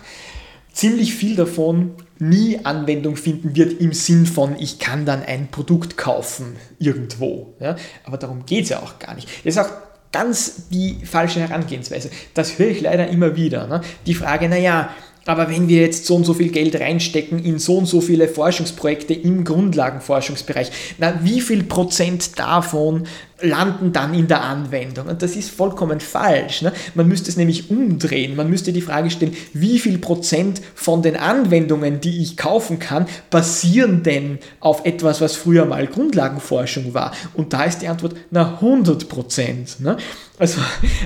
[0.73, 1.93] ziemlich viel davon
[2.23, 7.55] nie Anwendung finden wird im Sinn von, ich kann dann ein Produkt kaufen irgendwo.
[7.61, 7.77] Ja?
[8.05, 9.29] Aber darum geht es ja auch gar nicht.
[9.45, 9.71] Das ist auch
[10.13, 12.11] ganz die falsche Herangehensweise.
[12.35, 13.67] Das höre ich leider immer wieder.
[13.67, 13.81] Ne?
[14.07, 14.91] Die Frage, naja,
[15.27, 18.29] aber wenn wir jetzt so und so viel Geld reinstecken in so und so viele
[18.29, 23.05] Forschungsprojekte im Grundlagenforschungsbereich, na, wie viel Prozent davon
[23.41, 25.07] landen dann in der Anwendung?
[25.07, 26.63] Und das ist vollkommen falsch.
[26.63, 26.73] Ne?
[26.95, 28.37] Man müsste es nämlich umdrehen.
[28.37, 33.07] Man müsste die Frage stellen, wie viel Prozent von den Anwendungen, die ich kaufen kann,
[33.31, 37.13] basieren denn auf etwas, was früher mal Grundlagenforschung war?
[37.35, 39.81] Und da ist die Antwort, na 100 Prozent.
[39.81, 39.97] Ne?
[40.39, 40.61] Also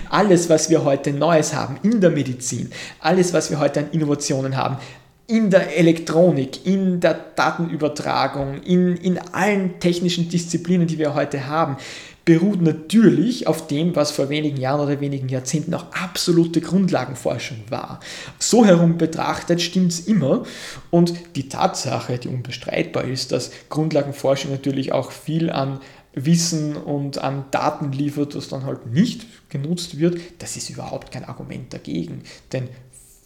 [0.09, 2.71] alles, was wir heute Neues haben in der Medizin,
[3.01, 4.79] alles, was wir heute an Innovationen haben,
[5.27, 11.77] in der Elektronik, in der Datenübertragung, in, in allen technischen Disziplinen, die wir heute haben,
[12.25, 18.01] beruht natürlich auf dem, was vor wenigen Jahren oder wenigen Jahrzehnten auch absolute Grundlagenforschung war.
[18.41, 20.45] So herum betrachtet stimmt es immer
[20.91, 25.79] und die Tatsache, die unbestreitbar ist, dass Grundlagenforschung natürlich auch viel an
[26.17, 31.25] Wissen und an Daten liefert, das dann halt nicht genutzt wird, das ist überhaupt kein
[31.25, 32.23] Argument dagegen.
[32.53, 32.69] Denn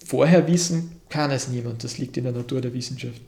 [0.04, 3.20] vorher wissen kann es niemand, das liegt in der Natur der Wissenschaft.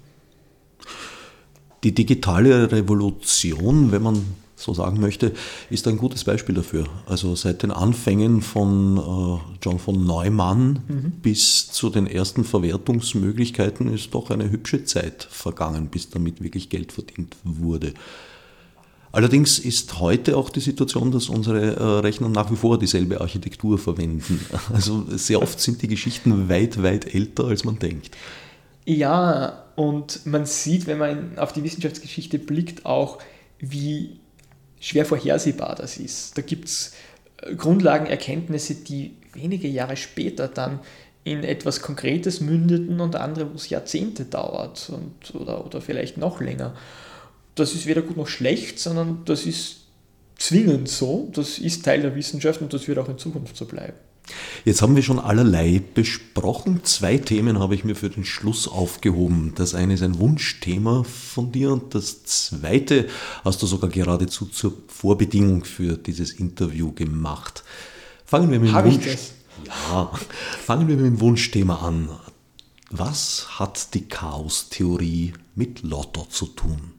[1.85, 4.25] Die digitale Revolution, wenn man
[4.57, 5.33] so sagen möchte,
[5.71, 6.87] ist ein gutes Beispiel dafür.
[7.07, 11.13] Also seit den Anfängen von äh, John von Neumann mhm.
[11.23, 16.93] bis zu den ersten Verwertungsmöglichkeiten ist doch eine hübsche Zeit vergangen, bis damit wirklich Geld
[16.93, 17.95] verdient wurde.
[19.13, 23.79] Allerdings ist heute auch die Situation, dass unsere äh, Rechner nach wie vor dieselbe Architektur
[23.79, 24.45] verwenden.
[24.73, 28.17] Also sehr oft sind die Geschichten weit, weit älter, als man denkt.
[28.87, 33.19] Ja, und man sieht, wenn man auf die Wissenschaftsgeschichte blickt, auch,
[33.59, 34.19] wie
[34.81, 36.37] schwer vorhersehbar das ist.
[36.39, 36.95] Da gibt es
[37.43, 40.81] äh, Grundlagenerkenntnisse, die wenige Jahre später dann
[41.25, 46.41] in etwas Konkretes mündeten und andere, wo es Jahrzehnte dauert und, oder, oder vielleicht noch
[46.41, 46.75] länger
[47.55, 49.83] das ist weder gut noch schlecht, sondern das ist
[50.37, 53.97] zwingend so, das ist Teil der Wissenschaft und das wird auch in Zukunft so bleiben.
[54.65, 56.85] Jetzt haben wir schon allerlei besprochen.
[56.85, 59.53] Zwei Themen habe ich mir für den Schluss aufgehoben.
[59.57, 63.09] Das eine ist ein Wunschthema von dir und das zweite
[63.45, 67.65] hast du sogar geradezu zur Vorbedingung für dieses Interview gemacht.
[68.25, 69.19] Fangen wir mit dem Wunsch.
[69.67, 70.11] Ja,
[70.65, 72.09] fangen wir mit dem Wunschthema an.
[72.91, 76.93] Was hat die Chaostheorie mit Lotto zu tun?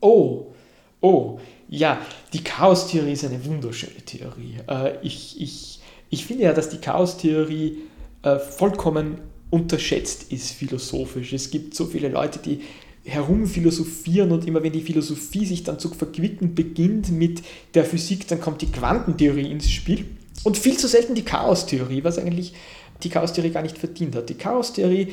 [0.00, 0.52] Oh,
[1.00, 1.38] oh,
[1.68, 2.00] ja,
[2.32, 4.56] die Chaostheorie ist eine wunderschöne Theorie.
[4.68, 7.78] Äh, ich, ich, ich finde ja, dass die Chaostheorie
[8.22, 9.18] äh, vollkommen
[9.50, 11.32] unterschätzt ist philosophisch.
[11.32, 12.60] Es gibt so viele Leute, die
[13.04, 17.42] herumphilosophieren und immer wenn die Philosophie sich dann zu verquicken beginnt mit
[17.74, 20.04] der Physik, dann kommt die Quantentheorie ins Spiel
[20.44, 22.54] und viel zu selten die Chaostheorie, was eigentlich
[23.02, 24.28] die Chaostheorie gar nicht verdient hat.
[24.28, 25.08] Die Chaostheorie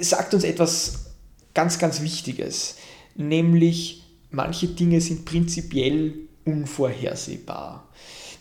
[0.00, 1.12] sagt uns etwas
[1.54, 2.76] ganz, ganz Wichtiges,
[3.16, 6.14] nämlich manche Dinge sind prinzipiell
[6.44, 7.88] unvorhersehbar.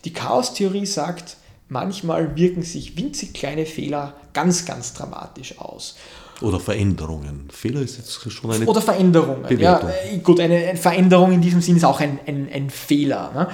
[0.06, 1.38] Die Chaostheorie sagt,
[1.68, 5.96] manchmal wirken sich winzig kleine Fehler ganz, ganz dramatisch aus.
[6.42, 7.50] Oder Veränderungen.
[7.52, 8.66] Fehler ist jetzt schon eine.
[8.66, 9.44] Oder Veränderungen.
[9.44, 9.90] Bewertung.
[9.90, 13.32] Ja, gut, eine, eine, Veränderung in diesem Sinn ist auch ein, ein, ein Fehler.
[13.34, 13.48] Ne?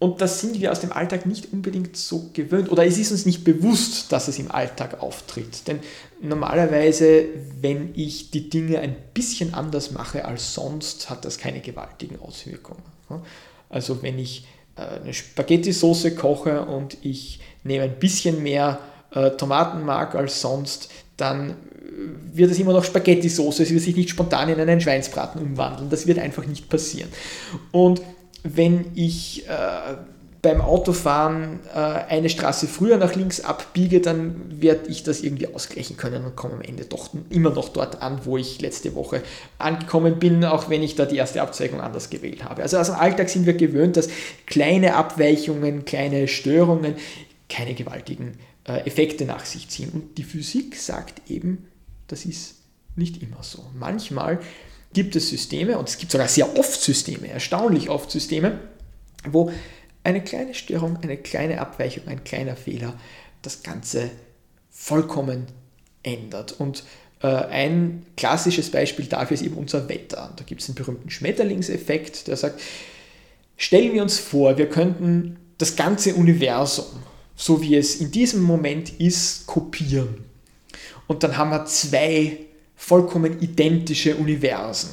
[0.00, 3.26] Und das sind wir aus dem Alltag nicht unbedingt so gewöhnt oder es ist uns
[3.26, 5.66] nicht bewusst, dass es im Alltag auftritt.
[5.66, 5.80] Denn
[6.20, 7.24] normalerweise,
[7.60, 12.82] wenn ich die Dinge ein bisschen anders mache als sonst, hat das keine gewaltigen Auswirkungen.
[13.68, 14.46] Also wenn ich
[14.76, 18.78] äh, eine Spaghetti-Soße koche und ich nehme ein bisschen mehr
[19.12, 21.54] äh, Tomatenmark als sonst, dann äh,
[22.32, 25.90] wird es immer noch Spaghetti-Soße, es wird sich nicht spontan in einen Schweinsbraten umwandeln.
[25.90, 27.08] Das wird einfach nicht passieren.
[27.72, 28.00] Und
[28.44, 29.96] wenn ich äh,
[30.40, 35.96] beim Autofahren äh, eine Straße früher nach links abbiege, dann werde ich das irgendwie ausgleichen
[35.96, 39.22] können und komme am Ende doch immer noch dort an, wo ich letzte Woche
[39.58, 42.62] angekommen bin, auch wenn ich da die erste Abzweigung anders gewählt habe.
[42.62, 44.08] Also aus dem Alltag sind wir gewöhnt, dass
[44.46, 46.94] kleine Abweichungen, kleine Störungen
[47.48, 49.90] keine gewaltigen äh, Effekte nach sich ziehen.
[49.92, 51.66] Und die Physik sagt eben,
[52.06, 52.56] das ist
[52.94, 53.64] nicht immer so.
[53.78, 54.38] Manchmal
[54.92, 58.60] gibt es Systeme, und es gibt sogar sehr oft Systeme, erstaunlich oft Systeme,
[59.28, 59.52] wo
[60.04, 62.94] eine kleine Störung, eine kleine Abweichung, ein kleiner Fehler
[63.42, 64.10] das Ganze
[64.70, 65.46] vollkommen
[66.02, 66.52] ändert.
[66.52, 66.84] Und
[67.22, 70.32] äh, ein klassisches Beispiel dafür ist eben unser Wetter.
[70.36, 72.60] Da gibt es einen berühmten Schmetterlingseffekt, der sagt,
[73.56, 76.86] stellen wir uns vor, wir könnten das ganze Universum,
[77.36, 80.24] so wie es in diesem Moment ist, kopieren.
[81.06, 82.38] Und dann haben wir zwei
[82.78, 84.90] vollkommen identische Universen.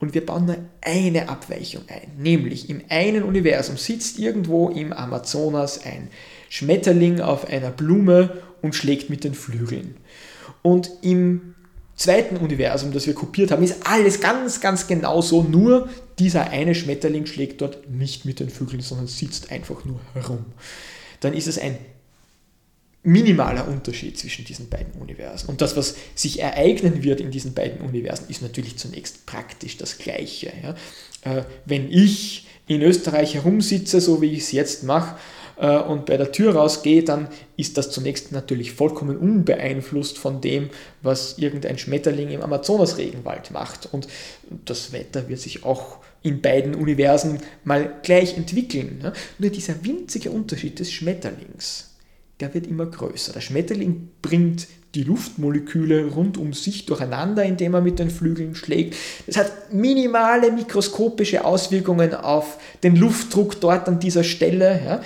[0.00, 5.84] Und wir bauen nur eine Abweichung ein, nämlich im einen Universum sitzt irgendwo im Amazonas
[5.84, 6.08] ein
[6.48, 9.96] Schmetterling auf einer Blume und schlägt mit den Flügeln.
[10.62, 11.54] Und im
[11.96, 16.74] zweiten Universum, das wir kopiert haben, ist alles ganz, ganz genau so, nur dieser eine
[16.74, 20.44] Schmetterling schlägt dort nicht mit den Flügeln, sondern sitzt einfach nur herum.
[21.20, 21.78] Dann ist es ein
[23.04, 25.48] minimaler Unterschied zwischen diesen beiden Universen.
[25.48, 29.98] Und das, was sich ereignen wird in diesen beiden Universen, ist natürlich zunächst praktisch das
[29.98, 30.52] Gleiche.
[30.62, 30.74] Ja?
[31.30, 35.16] Äh, wenn ich in Österreich herumsitze, so wie ich es jetzt mache,
[35.56, 40.70] äh, und bei der Tür rausgehe, dann ist das zunächst natürlich vollkommen unbeeinflusst von dem,
[41.02, 43.92] was irgendein Schmetterling im Amazonas-Regenwald macht.
[43.92, 44.08] Und
[44.64, 49.00] das Wetter wird sich auch in beiden Universen mal gleich entwickeln.
[49.02, 49.12] Ja?
[49.38, 51.93] Nur dieser winzige Unterschied des Schmetterlings,
[52.40, 53.32] der wird immer größer.
[53.32, 58.94] Der Schmetterling bringt die Luftmoleküle rund um sich durcheinander, indem er mit den Flügeln schlägt.
[59.26, 64.80] Das hat minimale mikroskopische Auswirkungen auf den Luftdruck dort an dieser Stelle.
[64.84, 65.00] Ja.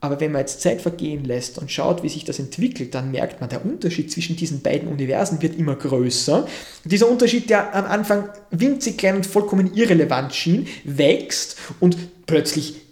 [0.00, 3.40] Aber wenn man jetzt Zeit vergehen lässt und schaut, wie sich das entwickelt, dann merkt
[3.40, 6.46] man, der Unterschied zwischen diesen beiden Universen wird immer größer.
[6.84, 11.96] dieser Unterschied, der am Anfang winzig klein und vollkommen irrelevant schien, wächst und
[12.26, 12.83] plötzlich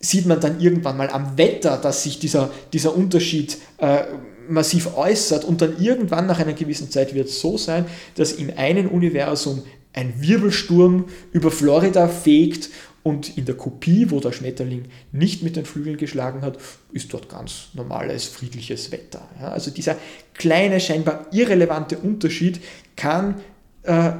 [0.00, 4.04] sieht man dann irgendwann mal am Wetter, dass sich dieser, dieser Unterschied äh,
[4.48, 7.84] massiv äußert und dann irgendwann nach einer gewissen Zeit wird es so sein,
[8.16, 12.70] dass im einen Universum ein Wirbelsturm über Florida fegt
[13.02, 16.58] und in der Kopie, wo der Schmetterling nicht mit den Flügeln geschlagen hat,
[16.92, 19.26] ist dort ganz normales, friedliches Wetter.
[19.40, 19.96] Ja, also dieser
[20.34, 22.60] kleine, scheinbar irrelevante Unterschied
[22.96, 23.36] kann
[23.84, 24.12] äh,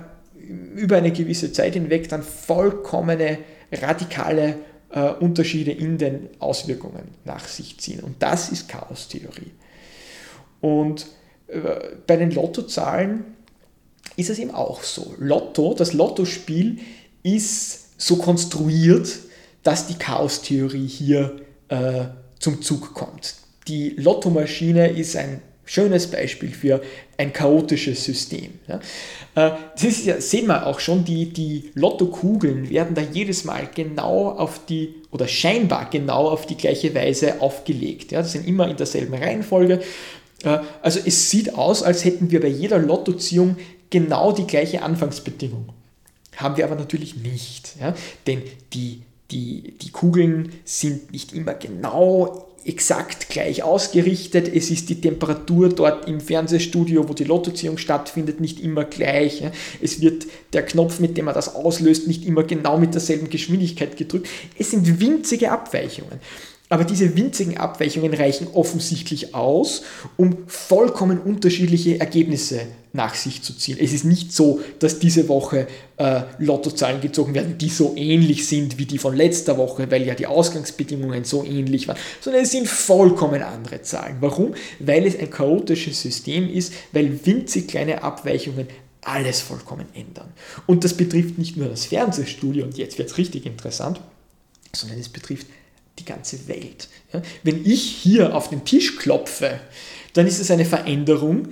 [0.76, 3.38] über eine gewisse Zeit hinweg dann vollkommene,
[3.70, 4.56] radikale
[4.90, 8.00] äh, Unterschiede in den Auswirkungen nach sich ziehen.
[8.00, 9.52] Und das ist Chaostheorie.
[10.60, 11.06] Und
[11.48, 11.60] äh,
[12.06, 13.24] bei den Lottozahlen
[14.16, 15.14] ist es eben auch so.
[15.18, 16.78] Lotto, das Lottospiel
[17.22, 19.18] ist so konstruiert,
[19.62, 21.36] dass die Chaostheorie hier
[21.68, 22.06] äh,
[22.38, 23.34] zum Zug kommt.
[23.68, 26.82] Die Lottomaschine ist ein schönes Beispiel für
[27.16, 28.54] ein chaotisches System.
[28.66, 28.80] Äh,
[29.36, 34.30] das ist ja, sehen wir auch schon, die, die Lottokugeln werden da jedes Mal genau
[34.30, 38.10] auf die, oder scheinbar genau auf die gleiche Weise aufgelegt.
[38.10, 38.22] Ja.
[38.22, 39.80] Das sind immer in derselben Reihenfolge.
[40.42, 43.56] Äh, also es sieht aus, als hätten wir bei jeder Lottoziehung
[43.90, 45.68] genau die gleiche Anfangsbedingung.
[46.34, 47.76] Haben wir aber natürlich nicht.
[47.80, 47.94] Ja.
[48.26, 48.42] Denn
[48.72, 54.48] die die, die Kugeln sind nicht immer genau exakt gleich ausgerichtet.
[54.54, 59.42] Es ist die Temperatur dort im Fernsehstudio, wo die Lottoziehung stattfindet, nicht immer gleich.
[59.80, 63.96] Es wird der Knopf, mit dem man das auslöst, nicht immer genau mit derselben Geschwindigkeit
[63.96, 64.28] gedrückt.
[64.58, 66.20] Es sind winzige Abweichungen.
[66.72, 69.82] Aber diese winzigen Abweichungen reichen offensichtlich aus,
[70.16, 72.60] um vollkommen unterschiedliche Ergebnisse
[72.92, 73.76] nach sich zu ziehen.
[73.80, 75.66] Es ist nicht so, dass diese Woche
[75.96, 80.14] äh, Lottozahlen gezogen werden, die so ähnlich sind wie die von letzter Woche, weil ja
[80.14, 84.18] die Ausgangsbedingungen so ähnlich waren, sondern es sind vollkommen andere Zahlen.
[84.20, 84.54] Warum?
[84.78, 88.68] Weil es ein chaotisches System ist, weil winzig kleine Abweichungen
[89.02, 90.32] alles vollkommen ändern.
[90.66, 94.00] Und das betrifft nicht nur das Fernsehstudio, und jetzt wird es richtig interessant,
[94.72, 95.48] sondern es betrifft
[96.00, 96.88] die ganze Welt.
[97.12, 97.22] Ja?
[97.42, 99.60] Wenn ich hier auf den Tisch klopfe,
[100.14, 101.48] dann ist es eine Veränderung,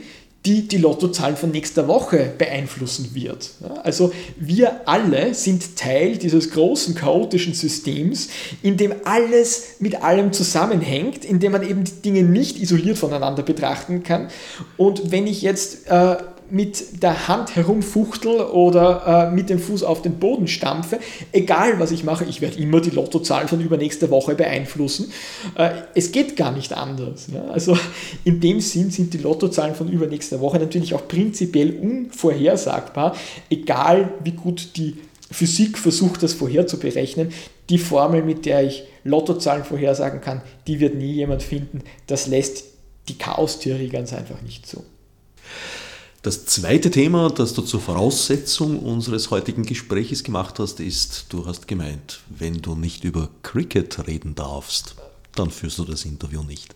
[0.46, 3.51] die die Lottozahlen von nächster Woche beeinflussen wird.
[3.82, 8.28] Also wir alle sind Teil dieses großen chaotischen Systems,
[8.62, 13.42] in dem alles mit allem zusammenhängt, in dem man eben die Dinge nicht isoliert voneinander
[13.42, 14.28] betrachten kann.
[14.76, 16.16] Und wenn ich jetzt äh,
[16.51, 20.99] mit der Hand herumfuchtel oder äh, mit dem Fuß auf den Boden stampfe,
[21.32, 25.12] egal was ich mache, ich werde immer die Lottozahlen von übernächster Woche beeinflussen.
[25.57, 27.28] Äh, es geht gar nicht anders.
[27.32, 27.44] Ja?
[27.49, 27.78] Also
[28.24, 33.14] in dem Sinn sind die Lottozahlen von übernächster Woche natürlich auch prinzipiell unvorhersagbar,
[33.51, 34.96] egal wie gut die
[35.30, 37.32] Physik versucht, das vorher zu berechnen.
[37.68, 41.82] die Formel, mit der ich Lottozahlen vorhersagen kann, die wird nie jemand finden.
[42.07, 42.64] Das lässt
[43.09, 44.84] die Chaostheorie ganz einfach nicht zu.
[46.23, 51.69] Das zweite Thema, das du zur Voraussetzung unseres heutigen Gespräches gemacht hast, ist, du hast
[51.69, 54.97] gemeint, wenn du nicht über Cricket reden darfst,
[55.37, 56.75] dann führst du das Interview nicht.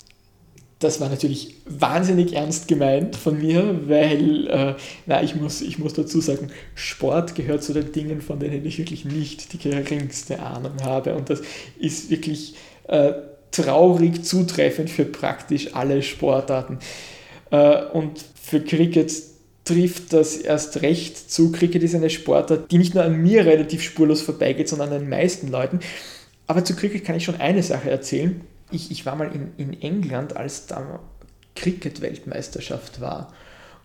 [0.78, 4.74] Das war natürlich wahnsinnig ernst gemeint von mir, weil, äh,
[5.06, 8.78] na, ich muss, ich muss dazu sagen, Sport gehört zu den Dingen, von denen ich
[8.78, 11.14] wirklich nicht die geringste Ahnung habe.
[11.14, 11.40] Und das
[11.80, 12.54] ist wirklich
[12.86, 13.12] äh,
[13.50, 16.78] traurig zutreffend für praktisch alle Sportarten.
[17.50, 19.31] Äh, und für Cricket
[19.64, 21.52] trifft das erst recht zu.
[21.52, 25.08] Cricket ist eine Sportart, die nicht nur an mir relativ spurlos vorbeigeht, sondern an den
[25.08, 25.80] meisten Leuten.
[26.46, 28.42] Aber zu Cricket kann ich schon eine Sache erzählen
[28.72, 31.00] ich, ich war mal in, in England, als da
[31.54, 33.32] Cricket-Weltmeisterschaft war.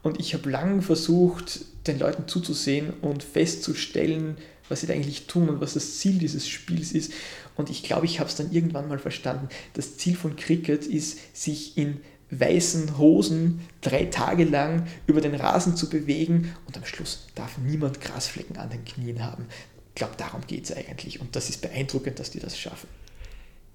[0.02, 4.38] Und ich habe lange versucht, den Leuten zuzusehen und festzustellen,
[4.70, 7.12] was sie da eigentlich tun und was das Ziel dieses Spiels ist.
[7.56, 9.50] Und ich glaube, ich habe es dann irgendwann mal verstanden.
[9.74, 12.00] Das Ziel von Cricket ist, sich in
[12.32, 18.02] weißen Hosen drei Tage lang über den Rasen zu bewegen und am Schluss darf niemand
[18.02, 19.46] Grasflecken an den Knien haben.
[19.90, 22.88] Ich glaube, darum geht es eigentlich und das ist beeindruckend, dass die das schaffen.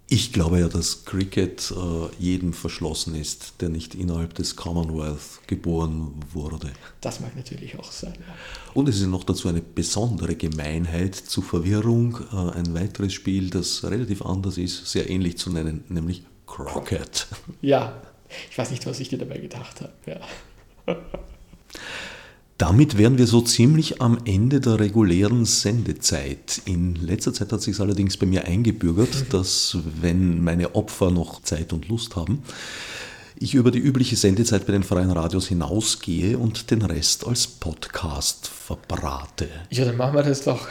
[0.08, 6.12] Ich glaube ja, dass Cricket äh, jedem verschlossen ist, der nicht innerhalb des Commonwealth geboren
[6.32, 6.70] wurde.
[7.00, 8.12] Das mag natürlich auch sein.
[8.18, 8.34] Ja.
[8.74, 12.18] Und es ist noch dazu eine besondere Gemeinheit zur Verwirrung.
[12.30, 17.28] Äh, ein weiteres Spiel, das relativ anders ist, sehr ähnlich zu nennen, nämlich Crockett.
[17.62, 18.02] Ja,
[18.50, 19.92] ich weiß nicht, was ich dir dabei gedacht habe.
[20.06, 20.96] Ja.
[22.58, 26.62] Damit wären wir so ziemlich am Ende der regulären Sendezeit.
[26.64, 31.72] In letzter Zeit hat sich allerdings bei mir eingebürgert, dass wenn meine Opfer noch Zeit
[31.72, 32.42] und Lust haben,
[33.36, 38.46] ich über die übliche Sendezeit bei den freien Radios hinausgehe und den Rest als Podcast
[38.46, 39.48] verbrate.
[39.70, 40.68] Ja, dann machen wir das doch.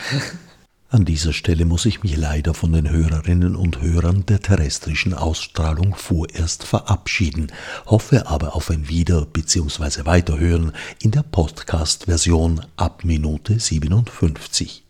[0.94, 5.96] An dieser Stelle muss ich mich leider von den Hörerinnen und Hörern der terrestrischen Ausstrahlung
[5.96, 7.50] vorerst verabschieden,
[7.86, 10.04] hoffe aber auf ein Wieder- bzw.
[10.04, 14.84] Weiterhören in der Podcast-Version ab Minute 57.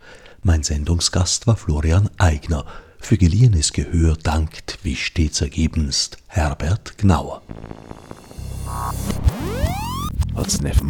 [0.48, 2.66] Mein Sendungsgast war Florian Eigner.
[3.00, 7.42] Für geliehenes Gehör dankt, wie stets ergebenst, Herbert Gnauer.
[10.36, 10.84] Als Nef